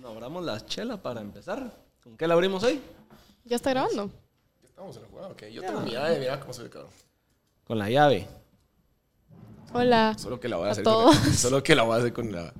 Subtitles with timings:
[0.00, 1.72] Bueno, abramos la chela para empezar.
[2.04, 2.80] ¿Con qué la abrimos hoy?
[3.44, 4.08] ¿Ya está grabando?
[4.62, 5.42] Estamos en la jugada, ok.
[5.46, 6.92] Yo tengo mi llave, mira cómo se ve, cabrón.
[7.64, 8.28] Con la llave.
[9.72, 10.14] Hola.
[10.16, 11.16] Solo que la voy a A hacer todos.
[11.16, 12.52] con la, Solo que la voy a hacer con la...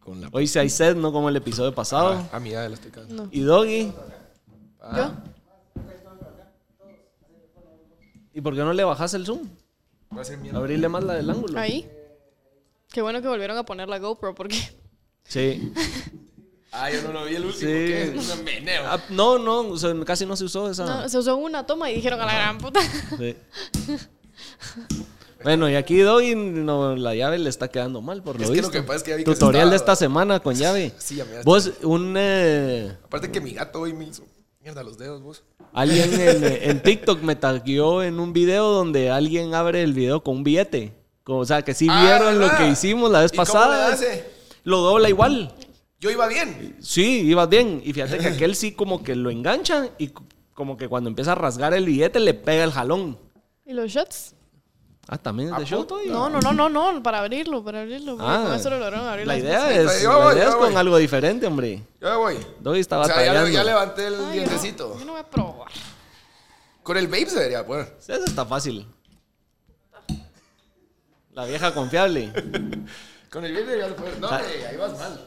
[0.00, 0.30] Con la...
[0.32, 2.12] Hoy sí hay sed, no como el episodio pasado.
[2.14, 3.24] Ah, ah, mi llave la estoy cagando.
[3.24, 3.28] No.
[3.32, 3.92] Y Doggy.
[4.96, 5.12] ¿Yo?
[8.32, 9.46] ¿Y por qué no le bajas el zoom?
[10.08, 10.58] A mierda.
[10.58, 11.60] Abrirle más la del ángulo.
[11.60, 11.86] Ahí.
[12.90, 14.56] Qué bueno que volvieron a poner la GoPro porque
[15.24, 15.70] Sí.
[16.80, 17.60] Ah, yo no lo vi el último.
[17.60, 17.66] Sí.
[17.66, 18.14] ¿Qué?
[18.38, 18.82] Un meneo.
[18.86, 20.84] Ah, no, no, o sea, casi no se usó esa.
[20.84, 22.80] no, se usó una toma y dijeron a la gran puta.
[23.18, 23.36] Sí.
[25.44, 28.56] Bueno, y aquí Doggy no, la llave le está quedando mal, por lo Es que
[28.56, 28.70] lo visto.
[28.72, 30.92] que pasa es que ya vi que se Tutorial de esta semana con llave.
[30.98, 32.14] Sí, ya me da- Vos, un...
[32.18, 34.24] eh, Aparte que mi gato hoy me hizo...
[34.60, 35.44] Mierda, los dedos, vos.
[35.72, 40.38] Alguien en, en TikTok me tagueó en un video donde alguien abre el video con
[40.38, 40.92] un billete.
[41.22, 43.88] Como, o sea, que sí Ah, vieron lo que hicimos la vez ¿Y cómo pasada.
[43.88, 44.24] le hace?
[44.64, 45.54] Lo dobla igual.
[46.00, 46.76] Yo iba bien.
[46.80, 47.80] Sí, ibas bien.
[47.84, 50.12] Y fíjate que aquel sí como que lo engancha y
[50.54, 53.18] como que cuando empieza a rasgar el billete le pega el jalón.
[53.66, 54.34] ¿Y los shots?
[55.10, 55.90] Ah, también es ¿A de shot.
[56.06, 58.18] No, no, no, no, no, para abrirlo, para abrirlo.
[58.20, 60.56] Ah, con eso lo lograron abrir La idea es, Yo la voy, idea yo es
[60.56, 60.68] voy.
[60.68, 61.82] con algo diferente, hombre.
[62.00, 62.36] Ya voy.
[62.60, 64.98] Doggy estaba O sea, ya, ya levanté el yo no- dientecito.
[64.98, 65.72] Yo no voy a probar.
[66.82, 67.96] Con el vape se debería poder.
[68.00, 68.86] Sí, Eso está fácil.
[71.32, 72.30] La vieja confiable.
[73.30, 74.18] Con el vape deberías poder.
[74.20, 74.40] No, Ah.
[74.42, 75.20] güey, ahí vas mal.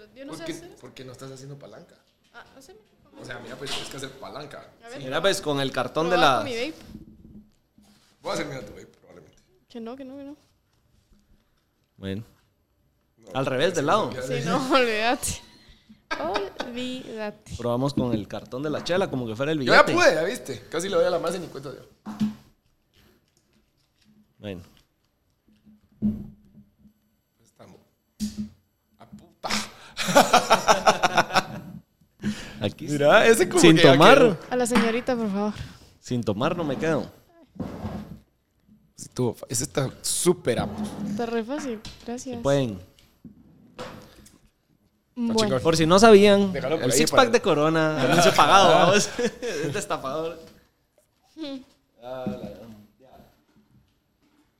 [0.00, 0.76] No sé, yo no ¿Por sé qué, hacer eso.
[0.80, 1.94] por qué no estás haciendo palanca?
[2.32, 2.78] Ah, haceme.
[3.20, 4.70] O sea, mira, pues tienes que hacer palanca.
[4.84, 4.98] A ver.
[4.98, 6.42] Mira, pues con el cartón de la...
[6.42, 6.74] mi vape.
[8.22, 9.36] Voy a hacer mira tu vape, probablemente.
[9.68, 10.36] Que no, que no, que no.
[11.96, 12.24] Bueno.
[13.18, 14.10] No, Al revés, del lado.
[14.12, 14.44] Sí, sé.
[14.46, 15.42] no, olvídate.
[16.66, 17.56] Olvídate.
[17.58, 19.92] Probamos con el cartón de la chela como que fuera el Yo ya billete.
[19.92, 20.60] pude, ya viste.
[20.70, 21.86] Casi le doy a la masa y ni cuenta yo.
[24.38, 24.62] Bueno.
[27.42, 27.76] Estamos.
[32.60, 34.18] Aquí Mira, ese como sin que ya tomar.
[34.18, 34.36] quedó.
[34.50, 35.52] A la señorita, por favor.
[36.00, 37.10] Sin tomar no me quedo.
[38.96, 40.82] Sí, estuvo fa- Ese está súper apto.
[41.08, 41.80] Está re fácil.
[42.06, 42.40] Gracias.
[42.42, 42.78] Pueden.
[45.16, 45.62] Bueno, chingón.
[45.62, 48.68] Por si no sabían, Déjalo por el ahí six para- pack de Corona, anuncio pagado,
[48.74, 49.08] vamos.
[49.18, 50.38] es destapador.
[52.02, 52.70] Ah, la gran-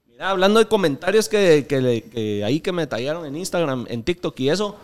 [0.06, 4.02] Mira, hablando de comentarios que, que, le- que ahí que me tallaron en Instagram, en
[4.02, 4.76] TikTok y eso,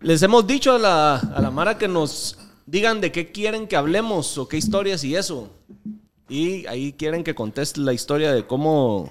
[0.00, 3.76] les hemos dicho a la, a la Mara que nos digan de qué quieren que
[3.76, 5.50] hablemos o qué historias y eso.
[6.28, 9.10] Y ahí quieren que conteste la historia de cómo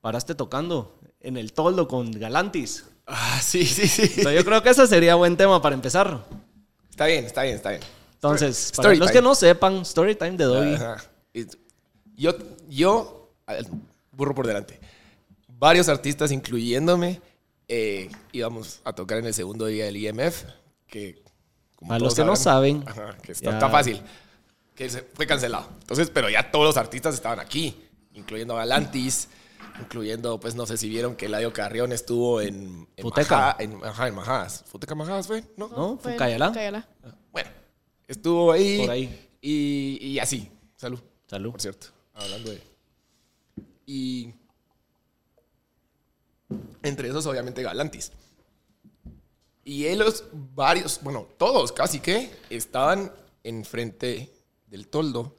[0.00, 2.84] paraste tocando en el toldo con Galantis.
[3.06, 4.02] Ah, sí, sí, sí.
[4.02, 6.24] Entonces, yo creo que ese sería buen tema para empezar.
[6.90, 7.82] Está bien, está bien, está bien.
[8.14, 9.18] Entonces, Story- para story los time.
[9.20, 10.74] que no sepan, Story Time de Doggy.
[10.74, 10.96] Ajá.
[12.16, 12.34] Yo,
[12.68, 13.30] yo,
[14.12, 14.80] burro por delante.
[15.58, 17.20] Varios artistas, incluyéndome,
[17.68, 20.44] eh, íbamos a tocar en el segundo día del IMF,
[20.86, 21.22] que...
[21.74, 24.00] como Para todos los que no saben, ajá, que está, está fácil,
[24.74, 25.68] que fue cancelado.
[25.80, 27.76] Entonces, pero ya todos los artistas estaban aquí,
[28.14, 29.28] incluyendo a Galantis,
[29.80, 32.88] incluyendo, pues no sé si vieron que Eladio Carrión estuvo en...
[32.96, 33.36] en Futeca.
[33.36, 34.64] Majá- en, ajá, en Majadas.
[34.66, 35.44] ¿Futeca Majadas fue?
[35.56, 35.68] ¿No?
[35.68, 35.98] ¿No?
[35.98, 36.52] fue en Fucayalá.
[36.52, 36.88] Cayalá.
[37.32, 37.50] Bueno,
[38.06, 38.78] estuvo ahí.
[38.80, 39.28] Por ahí.
[39.40, 40.50] Y, y así.
[40.76, 40.98] Salud.
[41.26, 41.50] Salud.
[41.52, 41.88] Por cierto.
[42.14, 42.62] Hablando de.
[43.86, 44.32] Y.
[46.82, 48.12] Entre esos, obviamente, Galantis.
[49.64, 53.10] Y ellos, varios, bueno, todos casi que, estaban
[53.42, 54.32] enfrente
[54.68, 55.36] del toldo,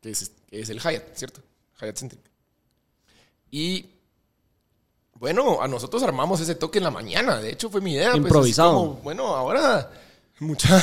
[0.00, 1.42] que es, que es el Hyatt, ¿cierto?
[1.80, 2.20] Hyatt Centric.
[3.50, 3.86] Y.
[5.14, 7.40] Bueno, a nosotros armamos ese toque en la mañana.
[7.40, 8.12] De hecho, fue mi idea.
[8.12, 8.74] pues, Improvisado.
[8.74, 9.90] como, bueno, ahora.
[10.38, 10.80] Mucha.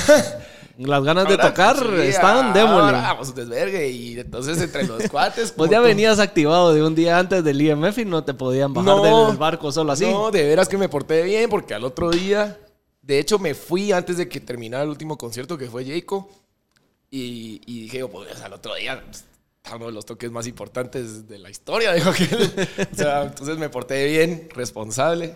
[0.77, 2.91] Las ganas de tocar sí, están, ahora démosle.
[2.91, 3.89] Vamos, desvergue.
[3.89, 5.51] Y entonces entre los cuates.
[5.51, 8.73] Pues ya tú- venías activado de un día antes del IMF y no te podían
[8.73, 10.05] bajar No, del barco solo así.
[10.05, 12.59] No, de veras que me porté bien porque al otro día.
[13.01, 16.29] De hecho, me fui antes de que terminara el último concierto que fue Jaco.
[17.09, 19.01] Y, y dije, oh, pues al otro día.
[19.03, 19.23] pues,
[19.75, 22.25] uno de los toques más importantes de la historia, dijo que.
[22.25, 25.35] o sea, entonces me porté bien, responsable.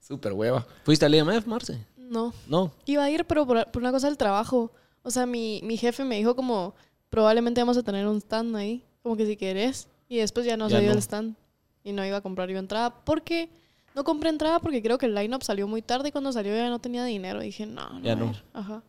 [0.00, 0.66] Súper hueva.
[0.84, 1.78] ¿Fuiste al IMF, Marce?
[1.96, 2.34] No.
[2.46, 2.72] No.
[2.84, 4.70] Iba a ir, pero por, por una cosa del trabajo.
[5.04, 6.74] O sea, mi, mi jefe me dijo como,
[7.10, 9.86] probablemente vamos a tener un stand ahí, como que si querés.
[10.08, 10.94] Y después ya no Ya dio no.
[10.94, 11.36] el stand.
[11.84, 13.04] Y no iba a comprar yo entrada.
[13.04, 13.48] Porque,
[13.94, 16.68] no compré entrada porque creo que el line-up salió muy tarde y cuando salió ya
[16.68, 17.42] no tenía dinero.
[17.42, 18.00] Y dije, no, no.
[18.02, 18.34] Ya no.
[18.52, 18.82] Ajá.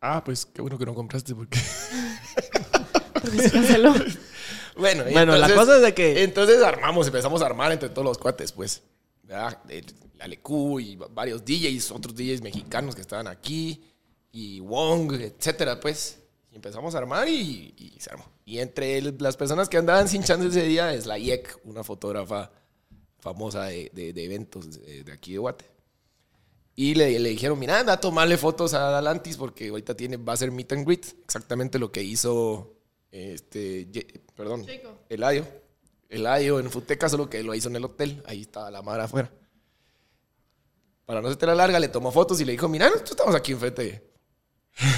[0.00, 1.58] Ah, pues qué bueno que no compraste porque.
[3.20, 3.92] Porque se canceló.
[4.78, 8.04] Bueno, Bueno, la entonces- cosa es de que- Entonces armamos, empezamos a armar entre todos
[8.04, 8.82] los cuates, pues.
[9.22, 9.58] ¿verdad?
[9.70, 9.86] El
[10.20, 13.80] Alecu y va- varios DJs, otros DJs mexicanos que estaban aquí,
[14.36, 16.18] y Wong, etcétera, pues.
[16.50, 18.24] Y empezamos a armar y, y se armó.
[18.44, 21.82] Y entre el- las personas que andaban sin chance ese día es la IEC, una
[21.82, 22.50] fotógrafa
[23.18, 25.64] famosa de, de- de eventos de, de aquí de Guate.
[26.74, 30.34] Y le, le dijeron, mira, anda a tomarle fotos a Galantis porque ahorita tiene, va
[30.34, 31.06] a ser meet and greet.
[31.24, 32.74] Exactamente lo que hizo,
[33.10, 33.88] este,
[34.34, 34.98] perdón, Chico.
[35.08, 35.46] Eladio.
[36.10, 38.22] Eladio en Futeca, solo que lo hizo en el hotel.
[38.26, 39.32] Ahí estaba la madre afuera.
[41.06, 43.52] Para no se la larga, le tomó fotos y le dijo, mira, nosotros estamos aquí
[43.52, 44.15] enfrente.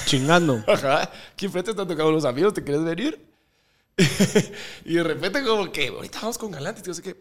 [0.06, 0.62] Chingando.
[0.68, 3.24] Ajá, aquí enfrente están tocando los amigos, ¿te quieres venir?
[4.84, 7.16] y de repente como que, ahorita vamos con Galantis, yo sé que,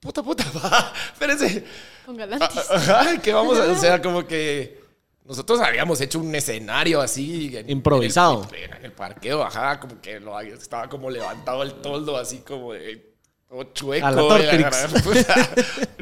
[0.00, 1.64] puta, puta, va, espérense.
[2.06, 2.70] Con galantis.
[2.70, 4.80] Ajá, que vamos a, o sea, como que
[5.24, 7.54] nosotros habíamos hecho un escenario así.
[7.56, 8.48] en- Improvisado.
[8.52, 12.38] En el, en el parqueo, ajá, como que lo, estaba como levantado el toldo, así
[12.38, 13.14] como de,
[13.48, 14.06] todo chueco.
[14.06, 15.50] A la gran puta,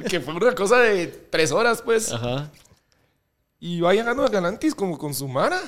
[0.09, 2.13] que fue una cosa de tres horas, pues.
[2.13, 2.51] Ajá.
[3.61, 5.61] Y va llegando a Galantis como con su Mara.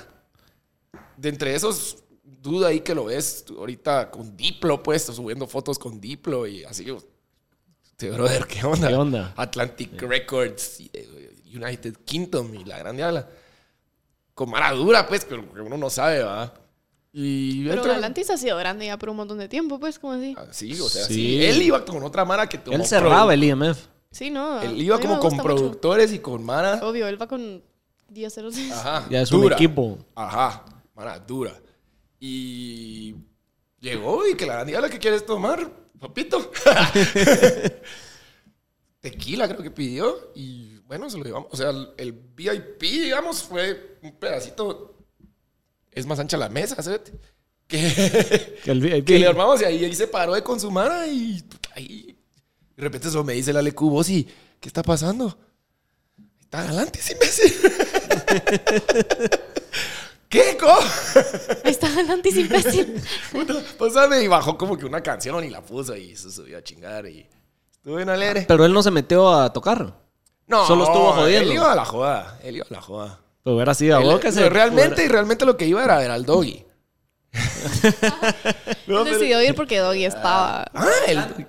[1.17, 6.01] De entre esos, duda ahí que lo ves ahorita con Diplo, pues, subiendo fotos con
[6.01, 6.87] Diplo y así.
[7.99, 8.89] Sí, brother, ¿qué onda?
[8.89, 9.35] ¿Qué onda?
[9.37, 13.29] Atlantic Records, eh, United Kingdom y la gran diabla.
[14.35, 16.55] Con Mara dura, pues, pero que uno no sabe, ¿va?
[17.13, 20.15] Y Pero entra- Galantis ha sido grande ya por un montón de tiempo, pues, como
[20.15, 20.35] así.
[20.39, 21.15] Ah, Sí, o sea, Sí.
[21.15, 21.45] sí.
[21.45, 23.89] Él iba con otra Mara que Él cerraba el IMF.
[24.13, 24.63] Sí, no.
[24.63, 25.43] Él iba como con mucho.
[25.43, 26.81] productores y con Mara.
[26.83, 27.63] Obvio, él va con
[28.11, 28.55] 10 ceros.
[28.73, 29.07] Ajá.
[29.11, 29.99] Ya es un equipo.
[30.15, 30.65] Ajá.
[30.95, 31.55] Mara, dura.
[32.19, 33.15] Y
[33.81, 36.51] llegó y que la diabla que quieres tomar, papito.
[39.01, 41.49] Tequila creo que pidió y bueno, se lo llevamos.
[41.53, 44.99] O sea, el, el VIP, digamos, fue un pedacito.
[45.91, 47.01] Es más ancha la mesa, ¿sabes?
[47.67, 49.07] Que, Que el VIP.
[49.07, 51.43] que le armamos y ahí, ahí se paró de consumar y
[51.75, 52.17] ahí
[52.77, 54.27] de repente eso me dice el Ale Cubo, y
[54.59, 55.37] ¿qué está pasando?
[56.51, 57.55] Está adelante, ese imbécil.
[60.29, 60.67] ¿Qué, co?
[61.65, 63.01] Ahí está Galantis, imbécil.
[63.33, 66.63] Puta, Pásame y bajó como que una canción y la puso y se subió a
[66.65, 67.25] chingar y
[67.73, 68.47] estuvo bien alegre.
[68.49, 69.95] Pero él no se metió a tocar.
[70.49, 71.51] No, solo estuvo jodiendo.
[71.51, 73.21] Él iba a la joda, él iba a la joda.
[73.45, 74.49] Pero hubiera sido a Él- vos que no, se.
[74.51, 76.65] realmente, y realmente lo que iba era ver al doggy.
[78.87, 80.65] Él decidió ir porque Doggy estaba.
[80.75, 81.47] Ah, el,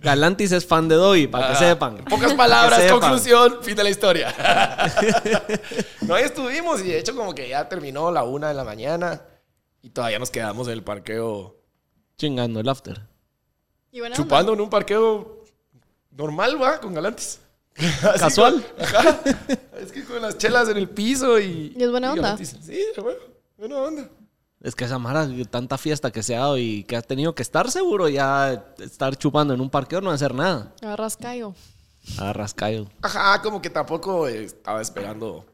[0.00, 1.98] Galantis es fan de Doggy, para que Ah, sepan.
[1.98, 4.32] en pocas palabras, conclusión, fin de la historia.
[6.02, 9.22] no, ahí estuvimos y de hecho como que ya terminó la una de la mañana
[9.82, 11.56] y todavía nos quedamos en el parqueo
[12.16, 13.02] Chingando el after.
[13.92, 15.44] Y chupando en un parqueo
[16.10, 17.40] normal, va, con galantes.
[17.76, 18.64] Así Casual.
[18.76, 19.82] con-.
[19.82, 21.74] Es que con las chelas en el piso y...
[21.76, 22.22] Y es buena onda.
[22.22, 22.56] galantis.
[22.62, 23.18] Sí, bueno,
[23.58, 24.08] buena onda.
[24.62, 27.42] Es que esa mara, tanta fiesta que se ha dado y que ha tenido que
[27.42, 30.72] estar seguro ya estar chupando en un parqueo no hacer nada.
[30.82, 31.54] Agarras callo.
[32.18, 32.88] Agarras callo.
[33.02, 35.28] Ajá, como que tampoco eh, estaba esperando.
[35.36, 35.44] O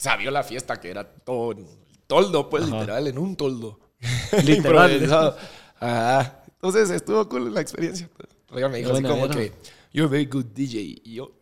[0.00, 1.66] sea, vio la fiesta que era todo en
[2.06, 2.80] toldo, pues Ajá.
[2.80, 3.78] literal, en un toldo.
[4.44, 5.36] Literal.
[5.80, 6.42] Ajá.
[6.46, 8.08] Entonces estuvo cool la experiencia.
[8.48, 9.34] Real me dijo así como era.
[9.34, 9.52] que,
[9.92, 11.02] you're a very good DJ.
[11.04, 11.32] Y yo,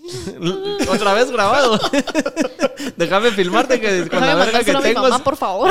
[0.90, 1.78] Otra vez grabado.
[2.96, 5.02] Déjame filmarte que con la verga que mi tengo.
[5.02, 5.70] mamá, por favor.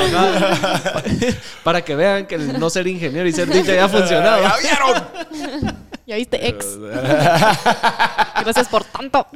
[1.63, 4.43] Para que vean que el no ser ingeniero y ser DJ ha funcionado.
[4.43, 5.77] ¡Ya vieron!
[6.05, 6.77] Ya viste, ex.
[8.41, 9.27] Gracias por tanto.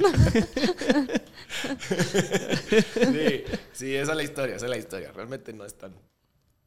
[2.93, 3.43] sí,
[3.73, 5.11] sí, esa es la historia, esa es la historia.
[5.11, 5.93] Realmente no es tan,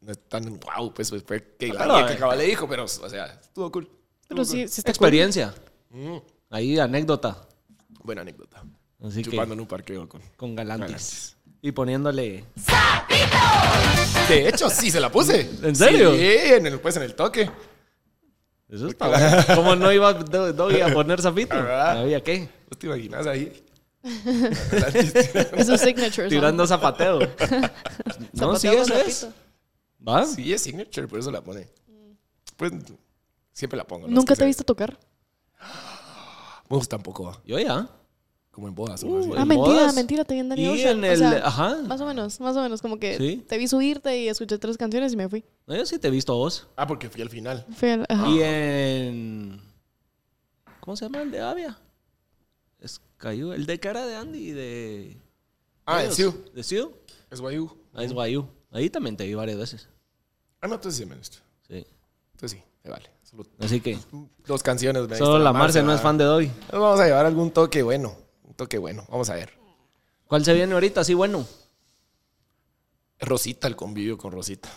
[0.00, 2.16] no es tan wow, pues fue- fue que la Pero, que eh.
[2.16, 3.88] acaba le dijo, pero, o sea, estuvo cool.
[4.28, 5.54] Pero sí, sí está Experiencia.
[5.90, 6.16] Mm,
[6.50, 7.45] Ahí anécdota.
[8.06, 8.62] Buena anécdota.
[9.04, 10.22] Así que Chupando en un parqueo con...
[10.36, 10.86] con galantis.
[10.86, 11.36] Galantis.
[11.62, 12.44] Y poniéndole.
[14.28, 15.48] De hecho, sí se la puse.
[15.62, 16.14] ¿En serio?
[16.14, 17.50] Sí, en el, pues en el toque.
[18.68, 19.44] Eso está bueno.
[19.54, 21.54] ¿Cómo no iba Do- Doggy a poner zapito?
[21.54, 22.00] Ajá.
[22.00, 22.48] ¿Había qué?
[22.68, 23.62] ¿Vos te imaginas ahí?
[25.56, 26.28] Es su signature.
[26.28, 27.18] Tirando zapateo.
[28.32, 29.26] no, sí, eso es.
[30.06, 30.24] ¿Va?
[30.24, 31.68] sí, es signature, por eso la pone.
[32.56, 32.72] Pues
[33.52, 34.06] siempre la pongo.
[34.06, 34.14] ¿no?
[34.14, 34.96] Nunca Es que te he visto tocar.
[36.68, 37.40] Vos tampoco va.
[37.44, 37.88] Yo ya.
[38.50, 39.04] Como en bodas.
[39.04, 39.30] o así.
[39.36, 39.94] Ah, ¿En mentira, bodas?
[39.94, 40.98] mentira, te vi en Danny Y Ocean.
[40.98, 41.18] en O el.
[41.18, 41.76] sea, Ajá.
[41.86, 42.80] Más o menos, más o menos.
[42.80, 43.44] Como que Sí.
[43.46, 45.44] te vi subirte y escuché tres canciones y me fui.
[45.66, 46.66] No, yo sí te he visto a vos.
[46.74, 47.66] Ah, porque fui al final.
[47.76, 48.28] Fui al- ajá.
[48.30, 49.60] Y en.
[50.80, 51.78] ¿Cómo se llama el de Avia?
[52.80, 53.52] Es Cayu.
[53.52, 55.16] El de cara de Andy y de.
[55.84, 56.16] Ah, en ellos.
[56.16, 56.44] Siu.
[56.54, 56.92] ¿De Siu?
[57.30, 57.76] Es Guayú.
[57.92, 58.48] Ah, es Guayú.
[58.70, 59.88] Ahí también te vi varias veces.
[60.60, 61.38] Ah, no, entonces sí me gusta.
[61.68, 61.84] Sí.
[62.32, 63.10] Entonces sí, me vale.
[63.60, 63.98] Así que.
[64.46, 65.08] dos canciones.
[65.08, 66.24] me Solo la Marce no es fan de.
[66.24, 68.16] Nos Vamos a llevar algún toque bueno.
[68.44, 69.04] Un toque bueno.
[69.10, 69.52] Vamos a ver.
[70.26, 71.04] ¿Cuál se viene ahorita?
[71.04, 71.46] Sí, bueno.
[73.20, 74.68] Rosita, el convivio con Rosita.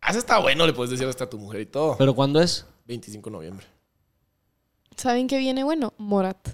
[0.00, 1.96] Ah, eso está bueno, le puedes decir hasta a tu mujer y todo.
[1.98, 2.64] ¿Pero cuándo es?
[2.86, 3.66] 25 de noviembre.
[4.96, 5.92] ¿Saben qué viene bueno?
[5.98, 6.48] Morat.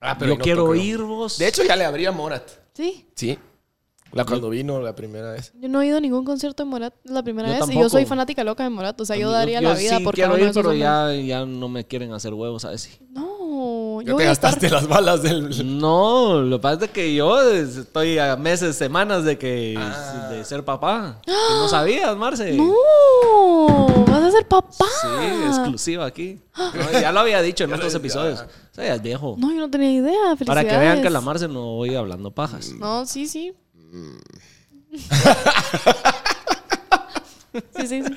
[0.00, 0.74] Ah, Yo no quiero toco.
[0.74, 1.38] ir vos.
[1.38, 2.48] De hecho, ya le abría Morat.
[2.74, 3.08] Sí.
[3.14, 3.38] Sí.
[4.14, 5.52] La cuando vino la primera vez.
[5.60, 7.74] Yo no he ido a ningún concierto de Morat es la primera Yo vez.
[7.76, 9.00] Y yo soy fanática loca de Morat.
[9.00, 10.50] O sea, yo Yo- daría yo la vida sí por quiero cada uno ir, de
[10.50, 10.70] esos pero
[11.08, 11.26] hombres.
[11.26, 12.82] ya, ya no me quieren hacer huevos, ¿sabes?
[12.82, 12.98] Sí.
[13.10, 14.50] No, Ya yo te a estar...
[14.52, 15.78] gastaste las balas del...
[15.78, 20.28] No, lo que pasa es que yo estoy a meses, semanas de que Ah.
[20.30, 21.20] de ser papá.
[21.26, 22.52] No sabías, Marce.
[22.56, 23.86] ¡No!
[24.06, 24.84] ¡Vas a ser papá!
[25.02, 26.40] Sí, exclusiva aquí.
[26.56, 28.40] No, ya lo había dicho en otros episodios.
[28.40, 29.36] O sea, ya es viejo.
[29.38, 30.36] No, yo no tenía idea.
[30.46, 31.20] Para que vean que la.
[31.20, 32.72] Marce no voy hablando pajas.
[32.78, 33.54] No, sí, sí.
[37.76, 38.02] Sí, sí, sí.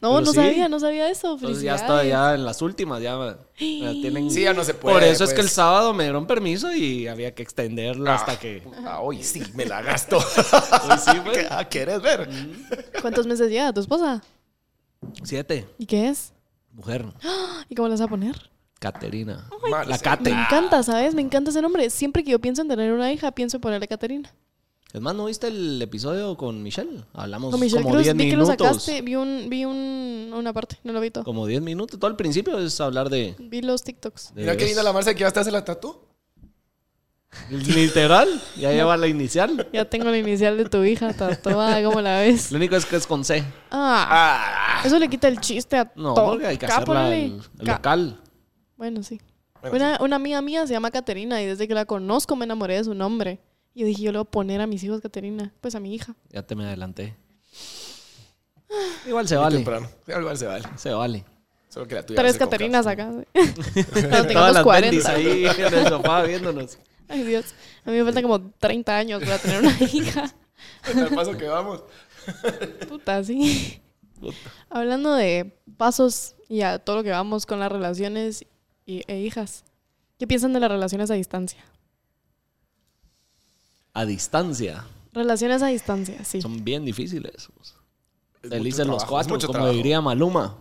[0.00, 0.36] No, Pero no sí.
[0.36, 1.34] sabía, no sabía eso.
[1.34, 4.30] Entonces ya está, ya en las últimas, ya tienen...
[4.30, 4.94] Sí, ya no se puede.
[4.94, 5.52] Por eso es que el pues.
[5.54, 8.60] sábado me dieron permiso y había que extenderlo hasta Ah, que...
[8.62, 10.16] puta, hoy sí me la gasto.
[10.88, 11.38] Hoy sí, pues.
[11.38, 12.28] ¿Qué- ah, ¿Querés ver?
[13.00, 14.22] ¿Cuántos meses lleva tu esposa?
[15.22, 15.66] Siete.
[15.78, 16.32] ¿Y qué es?
[16.72, 17.06] Mujer.
[17.68, 18.50] ¿Y cómo le vas a poner?
[18.78, 19.48] Caterina.
[19.70, 19.90] Marce.
[19.90, 20.30] La Cate.
[20.30, 21.14] Me encanta, ¿sabes?
[21.14, 21.88] Me encanta ese nombre.
[21.90, 24.32] Siempre que yo pienso en tener una hija, pienso en ponerle Caterina.
[24.96, 27.04] Es más, ¿no viste el episodio con Michelle?
[27.12, 28.66] Hablamos Con Michelle como Cruz, 10 vi que lo minutos.
[28.66, 29.02] sacaste.
[29.02, 31.22] Vi, un, vi un, una parte, no lo vi todo.
[31.22, 32.00] Como 10 minutos.
[32.00, 33.34] Todo el principio es hablar de...
[33.38, 34.32] Vi los TikToks.
[34.34, 35.98] de Mira qué linda la Marce que ya te hace la tatu.
[37.50, 38.40] Literal.
[38.56, 39.68] Ya lleva la inicial.
[39.70, 42.50] Ya tengo la inicial de tu hija tatuada, ¿cómo la ves?
[42.50, 43.44] Lo único es que es con C.
[43.70, 44.82] Ah, Ah.
[44.86, 46.30] eso le quita el chiste a No, todo.
[46.30, 48.20] porque hay que hacerla el, el ca- local.
[48.78, 49.20] Bueno, sí.
[49.60, 52.76] Bueno, Una, una amiga mía se llama Caterina y desde que la conozco me enamoré
[52.76, 53.40] de su nombre.
[53.76, 55.94] Y yo dije, yo le voy a poner a mis hijos Caterina, pues a mi
[55.94, 56.16] hija.
[56.30, 57.14] Ya te me adelanté.
[59.06, 59.56] Igual se vale.
[59.56, 59.86] temprano.
[60.08, 60.64] Igual se vale.
[60.76, 61.24] Se vale.
[61.68, 63.10] Solo que la tuya Tres Caterinas acá.
[63.32, 63.52] Cuando
[64.08, 64.80] Todas tengamos las 40.
[64.90, 66.78] bendis ahí en el sofá viéndonos.
[67.06, 67.54] Ay, Dios.
[67.84, 70.34] A mí me faltan como 30 años para tener una hija.
[70.84, 71.84] Al paso que vamos.
[72.88, 73.82] Puta, sí.
[74.70, 78.46] Hablando de pasos y a todo lo que vamos con las relaciones
[78.86, 79.64] y- e hijas.
[80.18, 81.62] ¿Qué piensan de las relaciones a distancia?
[83.96, 84.84] A distancia.
[85.14, 86.42] Relaciones a distancia, sí.
[86.42, 87.48] Son bien difíciles.
[88.42, 89.74] Es Felices los cuatro, mucho como trabajo.
[89.74, 90.54] diría Maluma.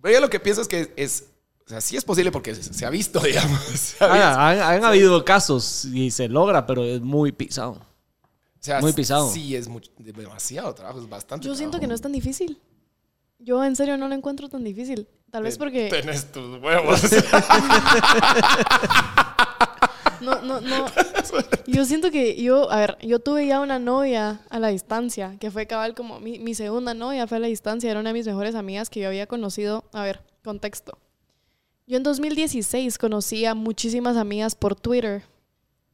[0.00, 1.26] Pero yo lo que pienso es que es...
[1.66, 3.60] O sea, sí es posible porque se, se ha visto, digamos.
[3.60, 4.26] Se ha visto.
[4.26, 7.72] Ah, han, han habido casos y se logra, pero es muy pisado.
[7.72, 9.30] O sea, muy pisado.
[9.30, 12.58] Sí, es mucho, demasiado trabajo, es bastante Yo siento que no es tan difícil.
[13.38, 15.06] Yo en serio no lo encuentro tan difícil.
[15.30, 15.90] Tal vez porque...
[15.90, 17.02] Tenés tus huevos.
[20.20, 20.86] No, no, no.
[21.66, 25.50] Yo siento que yo, a ver, yo tuve ya una novia a la distancia, que
[25.50, 28.26] fue cabal como mi, mi segunda novia fue a la distancia, era una de mis
[28.26, 29.84] mejores amigas que yo había conocido.
[29.92, 30.98] A ver, contexto.
[31.86, 35.24] Yo en 2016 conocí a muchísimas amigas por Twitter.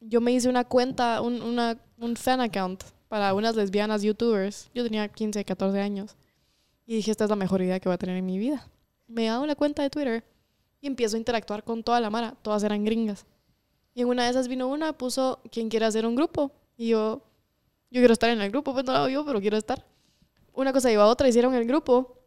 [0.00, 4.70] Yo me hice una cuenta, un, una, un fan account para unas lesbianas youtubers.
[4.74, 6.16] Yo tenía 15, 14 años.
[6.86, 8.68] Y dije, esta es la mejor idea que voy a tener en mi vida.
[9.08, 10.24] Me hago la cuenta de Twitter
[10.80, 12.34] y empiezo a interactuar con toda la mara.
[12.42, 13.26] Todas eran gringas.
[13.96, 16.52] Y en una de esas vino una, puso, ¿quién quiere hacer un grupo?
[16.76, 17.22] Y yo,
[17.90, 19.82] yo quiero estar en el grupo, pues no lo hago yo, pero quiero estar.
[20.52, 22.18] Una cosa lleva a otra, hicieron el grupo,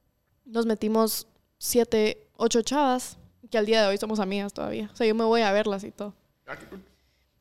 [0.45, 1.27] nos metimos
[1.59, 3.17] siete, ocho chavas,
[3.51, 4.89] que al día de hoy somos amigas todavía.
[4.91, 6.15] O sea, yo me voy a verlas y todo.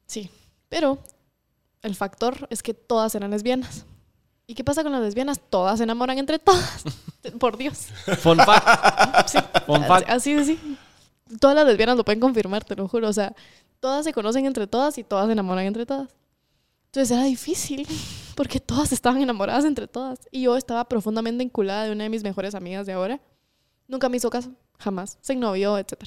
[0.05, 0.31] Sí,
[0.69, 0.99] pero
[1.81, 3.87] el factor es que todas eran lesbianas.
[4.47, 5.41] ¿Y qué pasa con las lesbianas?
[5.49, 6.85] Todas se enamoran entre todas.
[7.41, 7.87] Por Dios.
[8.19, 9.29] Fun fact.
[9.29, 10.11] Sí, Fun fact.
[10.11, 10.77] así de sí.
[11.41, 13.09] Todas las lesbianas lo pueden confirmar, te lo juro.
[13.09, 13.35] O sea,
[13.81, 16.09] todas se conocen entre todas y todas se enamoran entre todas.
[16.87, 17.87] Entonces era difícil
[18.35, 20.21] porque todas estaban enamoradas entre todas.
[20.31, 23.21] Y yo estaba profundamente enculada de una de mis mejores amigas de ahora.
[23.87, 25.19] Nunca me hizo caso, jamás.
[25.21, 26.05] Se ennovió, etc.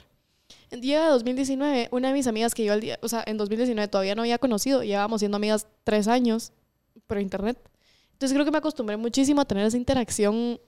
[0.69, 4.15] Llega 2019, una de mis amigas que yo al día, o sea, en 2019 todavía
[4.15, 6.53] no había conocido, llevábamos siendo amigas tres años
[7.07, 7.57] por internet.
[8.13, 10.59] Entonces creo que me acostumbré muchísimo a tener esa interacción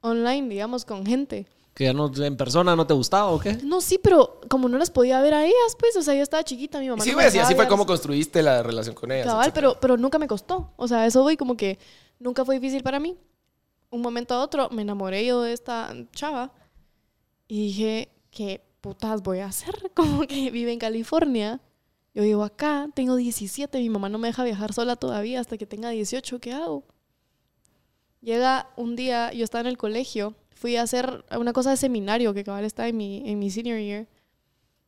[0.00, 1.46] online, digamos, con gente.
[1.74, 3.54] Que ya no, en persona no te gustaba o qué?
[3.64, 6.44] No, sí, pero como no las podía ver a ellas, pues, o sea, yo estaba
[6.44, 7.02] chiquita, mi Y mamá.
[7.02, 9.26] sí, no me ves, y así fue como construiste la relación con ellas.
[9.26, 9.68] Cabal, etcétera.
[9.70, 10.72] pero, pero nunca me costó.
[10.76, 11.78] O sea, eso voy como que
[12.20, 13.16] nunca fue difícil para mí.
[13.90, 16.52] Un momento a otro me enamoré yo de esta chava
[17.48, 19.90] y dije, ¿qué putas voy a hacer?
[19.94, 21.60] Como que vive en California.
[22.14, 25.66] Yo vivo acá, tengo 17, mi mamá no me deja viajar sola todavía hasta que
[25.66, 26.84] tenga 18, ¿qué hago?
[28.20, 32.32] Llega un día, yo estaba en el colegio, fui a hacer una cosa de seminario
[32.34, 34.08] que cabal está en mi, en mi senior year.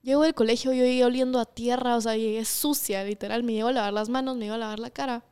[0.02, 3.42] Llego del colegio, yo llegué oliendo a tierra, o sea, llegué sucia, literal.
[3.42, 5.24] Me llevo a lavar las manos, me llevo a lavar la cara.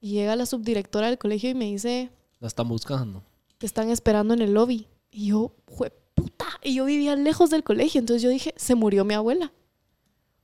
[0.00, 3.22] Y llega la subdirectora del colegio y me dice, La están buscando.
[3.58, 4.86] te están esperando en el lobby.
[5.10, 6.46] Y yo, jue puta.
[6.62, 9.52] Y yo vivía lejos del colegio, entonces yo dije, se murió mi abuela.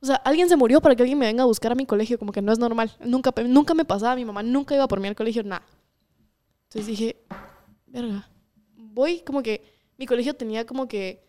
[0.00, 2.19] O sea, alguien se murió para que alguien me venga a buscar a mi colegio,
[2.19, 2.93] como que no es normal.
[3.05, 5.64] Nunca, nunca me pasaba, mi mamá nunca iba por mí al colegio, nada.
[6.64, 7.17] Entonces dije,
[7.87, 8.28] verga,
[8.99, 9.62] voy como que
[9.97, 11.25] mi colegio tenía como que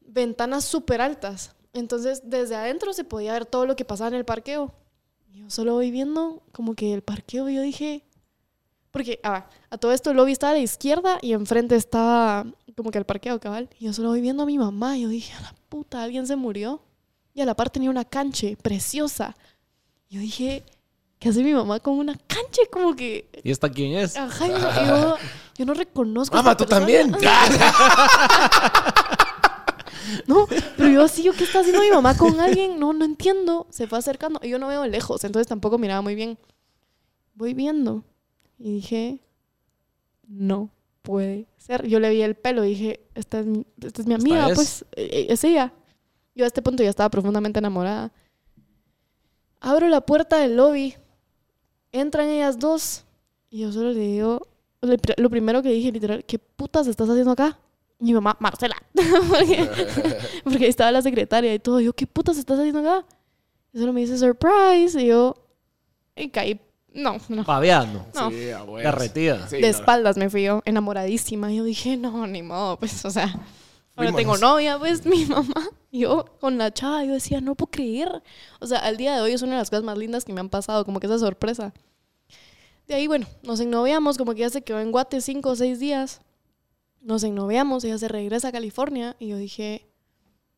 [0.00, 1.54] ventanas súper altas.
[1.74, 4.72] Entonces, desde adentro se podía ver todo lo que pasaba en el parqueo.
[5.30, 8.04] Yo solo voy viendo como que el parqueo yo dije,
[8.90, 12.90] Porque, ah, a todo esto el lobby estaba a la izquierda y enfrente estaba como
[12.90, 13.68] que el parqueo cabal.
[13.78, 16.36] Y yo solo voy viendo a mi mamá yo dije, a la puta, alguien se
[16.36, 16.80] murió.
[17.34, 19.36] Y a la par tenía una canche preciosa.
[20.08, 20.62] Yo dije,
[21.24, 22.68] ¿qué hace mi mamá con una canche?
[22.70, 23.30] Como que...
[23.42, 24.14] ¿Y esta quién es?
[24.14, 25.16] Ajá, yo, yo-
[25.56, 26.36] yo no reconozco.
[26.36, 27.16] Mamá, tú también.
[30.26, 33.66] No, pero yo así, yo qué está haciendo mi mamá con alguien, no, no entiendo.
[33.70, 36.38] Se fue acercando y yo no veo de lejos, entonces tampoco miraba muy bien.
[37.34, 38.04] Voy viendo
[38.58, 39.22] y dije,
[40.28, 40.68] no
[41.02, 41.86] puede ser.
[41.88, 44.54] Yo le vi el pelo y dije, esta es mi, esta es mi amiga, es.
[44.54, 45.72] pues eh, es ella.
[46.34, 48.12] Yo a este punto ya estaba profundamente enamorada.
[49.60, 50.94] Abro la puerta del lobby,
[52.00, 53.04] entran ellas dos
[53.50, 54.46] y yo solo le digo,
[54.82, 57.58] lo pri- lo primero que dije literal, ¿qué putas estás haciendo acá?
[58.00, 58.76] Y mi mamá, Marcela.
[59.28, 59.68] porque,
[60.44, 61.80] porque ahí estaba la secretaria y todo.
[61.80, 63.06] Yo, ¿qué putas estás haciendo acá?
[63.72, 65.00] Y solo me dice, surprise.
[65.00, 65.36] Y yo,
[66.16, 66.60] y caí.
[66.92, 67.44] No, no.
[67.44, 68.04] Paveando.
[68.14, 68.30] No.
[68.30, 68.36] Sí.
[68.82, 69.48] Derretida.
[69.48, 69.66] Sí, de no.
[69.68, 71.52] espaldas me fui yo, enamoradísima.
[71.52, 73.34] Y yo dije, no, ni modo, pues, o sea,
[73.96, 74.16] ahora Fuímonos.
[74.16, 75.68] tengo novia, pues, mi mamá.
[75.92, 78.22] Yo con la chava, yo decía, no puedo creer.
[78.60, 80.40] O sea, al día de hoy es una de las cosas más lindas que me
[80.40, 81.72] han pasado, como que esa sorpresa.
[82.88, 85.78] De ahí, bueno, nos ennoviamos, como que ya se quedó en Guate cinco o seis
[85.78, 86.20] días.
[87.00, 89.86] Nos ennoviamos, ella se regresa a California y yo dije,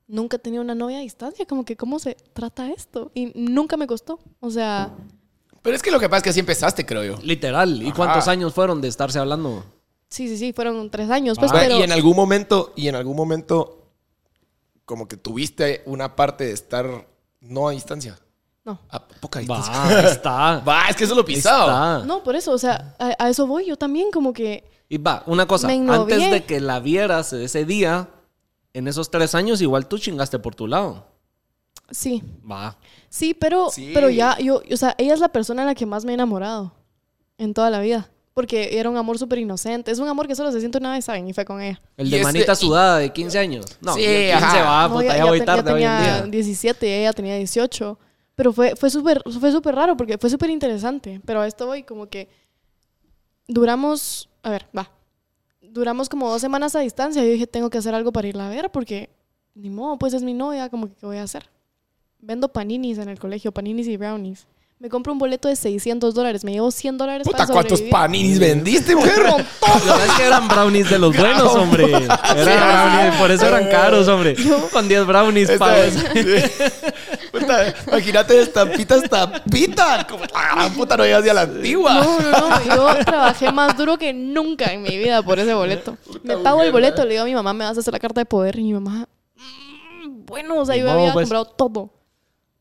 [0.09, 3.11] nunca he tenido una novia a distancia, como que cómo se trata esto.
[3.15, 4.19] Y nunca me costó.
[4.41, 4.95] O sea,
[5.63, 7.17] Pero es que lo que pasa es que así empezaste, creo yo.
[7.23, 7.83] Literal.
[7.83, 7.95] ¿Y Ajá.
[7.97, 9.65] cuántos años fueron de estarse hablando?
[10.09, 11.79] Sí, sí, sí, fueron tres años, pues, Ah, pero...
[11.79, 13.91] Y en algún momento, y en algún momento,
[14.85, 17.07] como que tuviste una parte de estar
[17.41, 18.19] no a distancia.
[18.65, 18.81] No.
[18.89, 19.73] A poca distancia.
[19.73, 20.59] Va, está.
[20.69, 22.03] Va, es que eso es lo está.
[22.05, 25.23] No, por eso, o sea, a, a eso voy yo también, como que Y va,
[25.27, 25.69] una cosa.
[25.69, 28.09] Antes de que la vieras ese día,
[28.73, 31.07] en esos tres años, igual tú chingaste por tu lado.
[31.91, 32.77] sí, Va.
[33.09, 33.93] sí, pero, Sí.
[33.95, 36.15] pero ya, yo, o sea, ella es la persona en la que más me he
[36.15, 36.73] enamorado
[37.39, 38.11] en toda la vida.
[38.37, 39.91] Porque era un amor súper inocente.
[39.91, 41.27] Es un amor que solo se siente una vez, ¿saben?
[41.27, 41.81] Y fue con ella.
[41.97, 43.65] El de manita y- sudada de 15 años.
[43.81, 44.63] No, Sí, y el 15 ajá.
[44.63, 46.27] va, No, puta, ya, ya, ya voy tarde ya hoy en tenía día.
[46.31, 47.99] 17 y ella tenía 18.
[48.35, 51.19] Pero fue fue súper fue súper raro porque fue súper interesante.
[51.25, 52.29] Pero a esto voy como que
[53.49, 54.91] duramos, a ver, va.
[55.63, 57.25] Duramos como dos semanas a distancia.
[57.25, 59.09] Yo dije, tengo que hacer algo para irla a ver porque
[59.55, 61.49] ni modo, pues es mi novia, como que ¿qué voy a hacer?
[62.19, 64.47] Vendo paninis en el colegio, paninis y brownies.
[64.79, 66.45] Me compro un boleto de 600 dólares.
[66.45, 67.93] Me llevo 100 dólares Puta, para ¿cuántos sobrevivir.
[67.93, 69.23] paninis vendiste, mujer?
[69.23, 71.85] La verdad es que eran brownies de los buenos, hombre.
[71.95, 74.37] Eran brownies, por eso eran caros, hombre.
[74.71, 75.51] Con 10 brownies.
[77.33, 80.07] Puta, imagínate estampita, estampita.
[80.07, 81.95] Como la gran puta no llegas ni a la antigua.
[81.95, 82.65] No, no, no.
[82.97, 85.97] Yo trabajé más duro que nunca en mi vida por ese boleto.
[86.23, 88.21] Me pago el boleto, le digo a mi mamá, me vas a hacer la carta
[88.21, 88.59] de poder.
[88.59, 91.25] Y mi mamá, "Mm, bueno, o sea, yo modo, había pues.
[91.25, 91.91] comprado todo.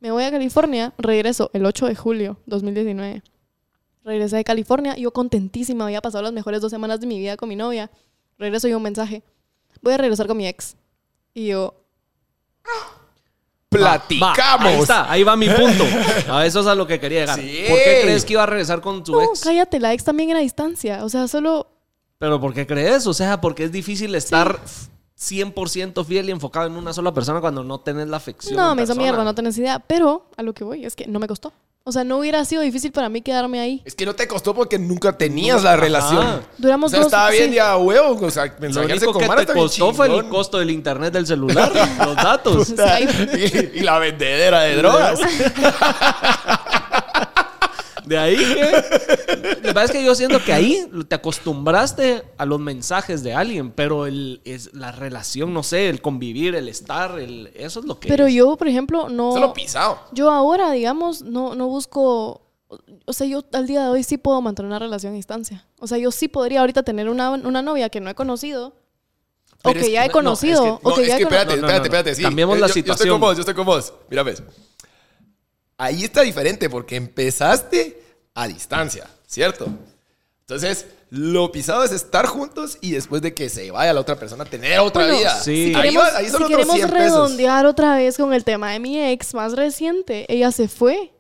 [0.06, 3.24] Me voy a California, regreso el 8 de julio 2019.
[4.04, 7.50] Regresé de California, yo contentísima, había pasado las mejores dos semanas de mi vida con
[7.50, 7.90] mi novia.
[8.38, 9.24] Regreso yo un mensaje,
[9.82, 10.76] voy a regresar con mi ex.
[11.34, 11.74] Y yo,
[13.70, 14.38] Platicamos.
[14.38, 15.84] Va, ahí está, ahí va mi punto.
[16.30, 17.40] A eso es a lo que quería llegar.
[17.40, 17.66] Sí.
[17.68, 19.42] ¿Por qué crees que iba a regresar con tu no, ex?
[19.42, 21.04] cállate, la ex también era a distancia.
[21.04, 21.66] O sea, solo
[22.20, 23.08] Pero ¿por qué crees?
[23.08, 24.60] O sea, porque es difícil estar
[25.20, 28.56] 100% fiel y enfocado en una sola persona cuando no tenés la afección.
[28.56, 29.80] No, me hizo mierda, no tenés idea.
[29.80, 31.54] Pero a lo que voy es que no me costó.
[31.88, 33.84] O sea, no hubiera sido difícil para mí quedarme ahí.
[33.86, 36.42] Es que no te costó porque nunca tenías la relación.
[36.58, 37.56] Duramos O sea, dos estaba bien sí.
[37.58, 38.26] ya huevo.
[38.26, 41.28] O sea, Lo único con que Mara te costó fue el costo del internet del
[41.28, 41.72] celular,
[42.04, 42.70] los datos.
[43.38, 45.20] y, y la vendedera de drogas.
[48.08, 49.46] De ahí que...
[49.56, 53.34] Lo que pasa es que yo siento que ahí te acostumbraste a los mensajes de
[53.34, 57.86] alguien, pero el, es la relación, no sé, el convivir, el estar, el, eso es
[57.86, 58.34] lo que Pero es.
[58.34, 59.34] yo, por ejemplo, no.
[59.34, 60.00] Solo pisado.
[60.12, 62.42] Yo ahora, digamos, no, no busco.
[63.06, 65.66] O sea, yo al día de hoy sí puedo mantener una relación a distancia.
[65.80, 68.68] O sea, yo sí podría ahorita tener una, una novia que no he conocido.
[69.64, 70.80] O Pero que es ya que- he conocido.
[70.80, 72.16] Que, o que ya que espérate, espérate, espérate.
[72.16, 72.22] Sí.
[72.24, 73.10] Cambiemos la yo- Yo estoy situación.
[73.10, 73.94] con vos, yo estoy con vos.
[74.10, 74.44] Mira, ves.
[75.78, 78.02] Ahí está diferente porque empezaste
[78.34, 79.68] a distancia, ¿cierto?
[80.42, 84.46] Entonces, lo pisado es estar juntos y después de que se vaya la otra persona,
[84.46, 85.36] tener otra Bueno, vida.
[85.42, 85.68] Sí.
[85.68, 87.02] Si Ahí, queremos, va- ahí son si queremos 100 pesos.
[87.04, 91.12] redondear otra vez con el tema de mi ex más reciente, ella se fue.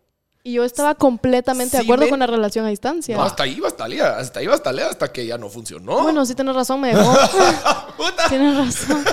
[0.43, 3.17] Y yo estaba completamente de acuerdo con la relación a distancia.
[3.17, 5.49] No, hasta ahí va hasta Lea, hasta ahí va hasta Lea, hasta que ya no
[5.49, 6.03] funcionó.
[6.03, 7.11] Bueno, sí tienes razón, me dejó.
[7.97, 8.29] Puta.
[8.29, 9.03] tienes razón.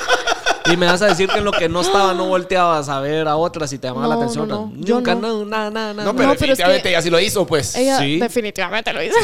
[0.71, 3.27] Y me vas a decir que en lo que no estaba no volteabas a ver
[3.29, 4.49] a otras y te llamaba la atención.
[4.49, 4.85] no, no.
[4.85, 5.21] Yo Nunca, no.
[5.21, 6.05] no, nada, nada, nada.
[6.05, 7.75] No, pero No, pero es definitivamente que- ya sí lo hizo, pues.
[7.75, 8.19] Ella Sí.
[8.21, 9.17] definitivamente lo hizo.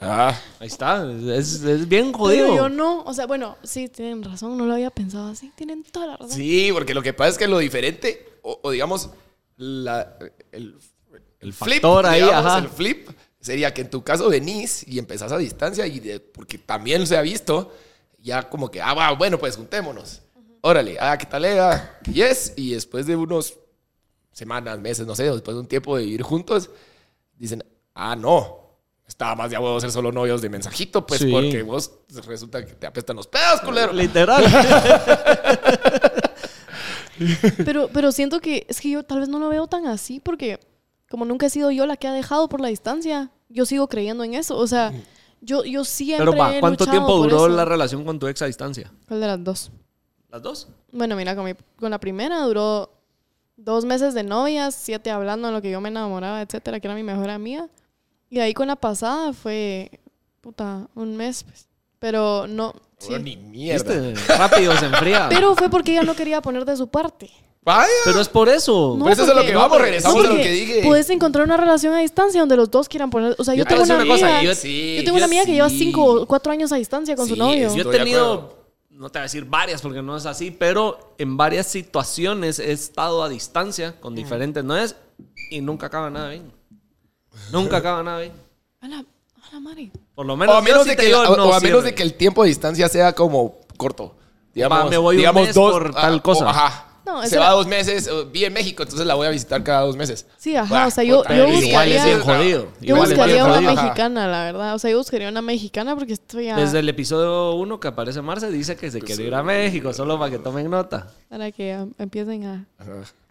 [0.00, 0.34] Ah.
[0.58, 2.48] ahí está, es, es bien jodido.
[2.48, 5.84] Pero yo no, o sea, bueno, sí, tienen razón, no lo había pensado así, tienen
[5.84, 6.30] toda la razón.
[6.36, 9.10] Sí, porque lo que pasa es que lo diferente, o, o digamos,
[9.56, 10.16] la,
[10.50, 10.76] el,
[11.40, 12.58] El flip, factor ahí, digamos, ajá.
[12.58, 13.08] el flip,
[13.40, 17.16] sería que en tu caso venís y empezás a distancia y de- porque también se
[17.16, 17.72] ha visto,
[18.20, 20.20] ya como que, ah, bueno, pues juntémonos.
[20.62, 21.98] Órale, ah, ¿qué tal era?
[22.10, 23.58] Yes, y después de unos
[24.30, 26.70] semanas, meses, no sé, o después de un tiempo de vivir juntos,
[27.36, 28.60] dicen, ah, no,
[29.06, 31.32] estaba más de a ser solo novios de mensajito, pues Sí.
[31.32, 31.90] porque vos
[32.26, 33.92] resulta que te apestan los pedos, culero.
[33.92, 34.44] Literal.
[37.64, 40.58] Pero, pero siento que es que yo tal vez no lo veo tan así porque
[41.08, 44.24] como nunca he sido yo la que ha dejado por la distancia, yo sigo creyendo
[44.24, 44.56] en eso.
[44.56, 44.92] O sea,
[45.40, 48.46] yo, yo siempre Pero va, he ¿cuánto tiempo duró la relación con tu ex a
[48.46, 48.90] distancia?
[49.06, 49.70] ¿Cuál de las dos?
[50.32, 50.68] ¿Las dos?
[50.90, 52.90] Bueno, mira, con, mi- con la primera duró
[53.56, 56.94] dos meses de novias, siete hablando en lo que yo me enamoraba, etcétera, que era
[56.94, 57.68] mi mejor amiga.
[58.30, 59.90] Y ahí con la pasada fue,
[60.40, 61.68] puta, un mes, pues.
[61.98, 63.12] Pero no, sí.
[63.20, 63.92] Ni mierda.
[64.00, 64.34] ¿Viste?
[64.36, 65.28] Rápido se enfría.
[65.30, 67.30] Pero fue porque ella no quería poner de su parte.
[67.64, 67.86] Vaya.
[68.04, 68.96] Pero es por eso.
[68.98, 70.80] No, Pero eso es a lo porque- que vamos, regresamos a lo porque que dije.
[70.82, 73.36] Puedes encontrar una relación a distancia donde los dos quieran poner.
[73.38, 74.14] O sea, yo, Yo te tengo una amiga.
[74.14, 75.78] cosa, yo- Sí, yo tengo una amiga que lleva sí.
[75.78, 77.70] cinco o cuatro años a distancia con su Sí, novio.
[77.70, 77.76] sí.
[77.76, 78.61] Yo he de tenido, acuerdo.
[78.92, 82.72] No te voy a decir varias porque no es así, pero en varias situaciones he
[82.72, 84.96] estado a distancia con diferentes novias
[85.50, 86.52] y nunca acaba nada bien.
[87.50, 88.32] Nunca acaba nada bien.
[88.80, 89.90] A la, a la madre.
[90.14, 91.94] Por lo menos, O a menos, de que, digo, o- no o a menos de
[91.94, 94.14] que el tiempo de distancia sea como corto.
[94.54, 96.50] Digamos, Va, me voy un digamos mes dos, por tal o- cosa.
[96.50, 96.86] ajá.
[97.04, 99.62] No, Se va era- dos meses, eh, vi en México, entonces la voy a visitar
[99.64, 100.26] cada dos meses.
[100.38, 102.68] Sí, ajá, o sea, yo- yo igual es buscaría- bien jodido.
[102.80, 103.60] Yo una jodido.
[103.74, 104.74] Mexicana, la verdad.
[104.74, 106.56] O sea, yo buscaría una mexicana porque estoy a...
[106.56, 110.18] Desde el episodio 1 que aparece Marce dice que se quiere ir a México, solo
[110.18, 111.08] para que tomen nota.
[111.28, 112.66] Para que um, empiecen a.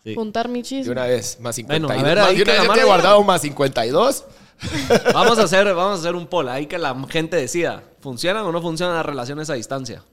[0.03, 0.15] Sí.
[0.15, 0.91] juntar mi De chisme.
[0.91, 1.87] una vez, más 52.
[1.87, 4.25] Bueno, a ver, más de una vez ya te he guardado más 52.
[5.13, 8.51] Vamos a hacer, vamos a hacer un poll ahí que la gente decida, ¿funcionan o
[8.51, 10.03] no funcionan las relaciones a distancia?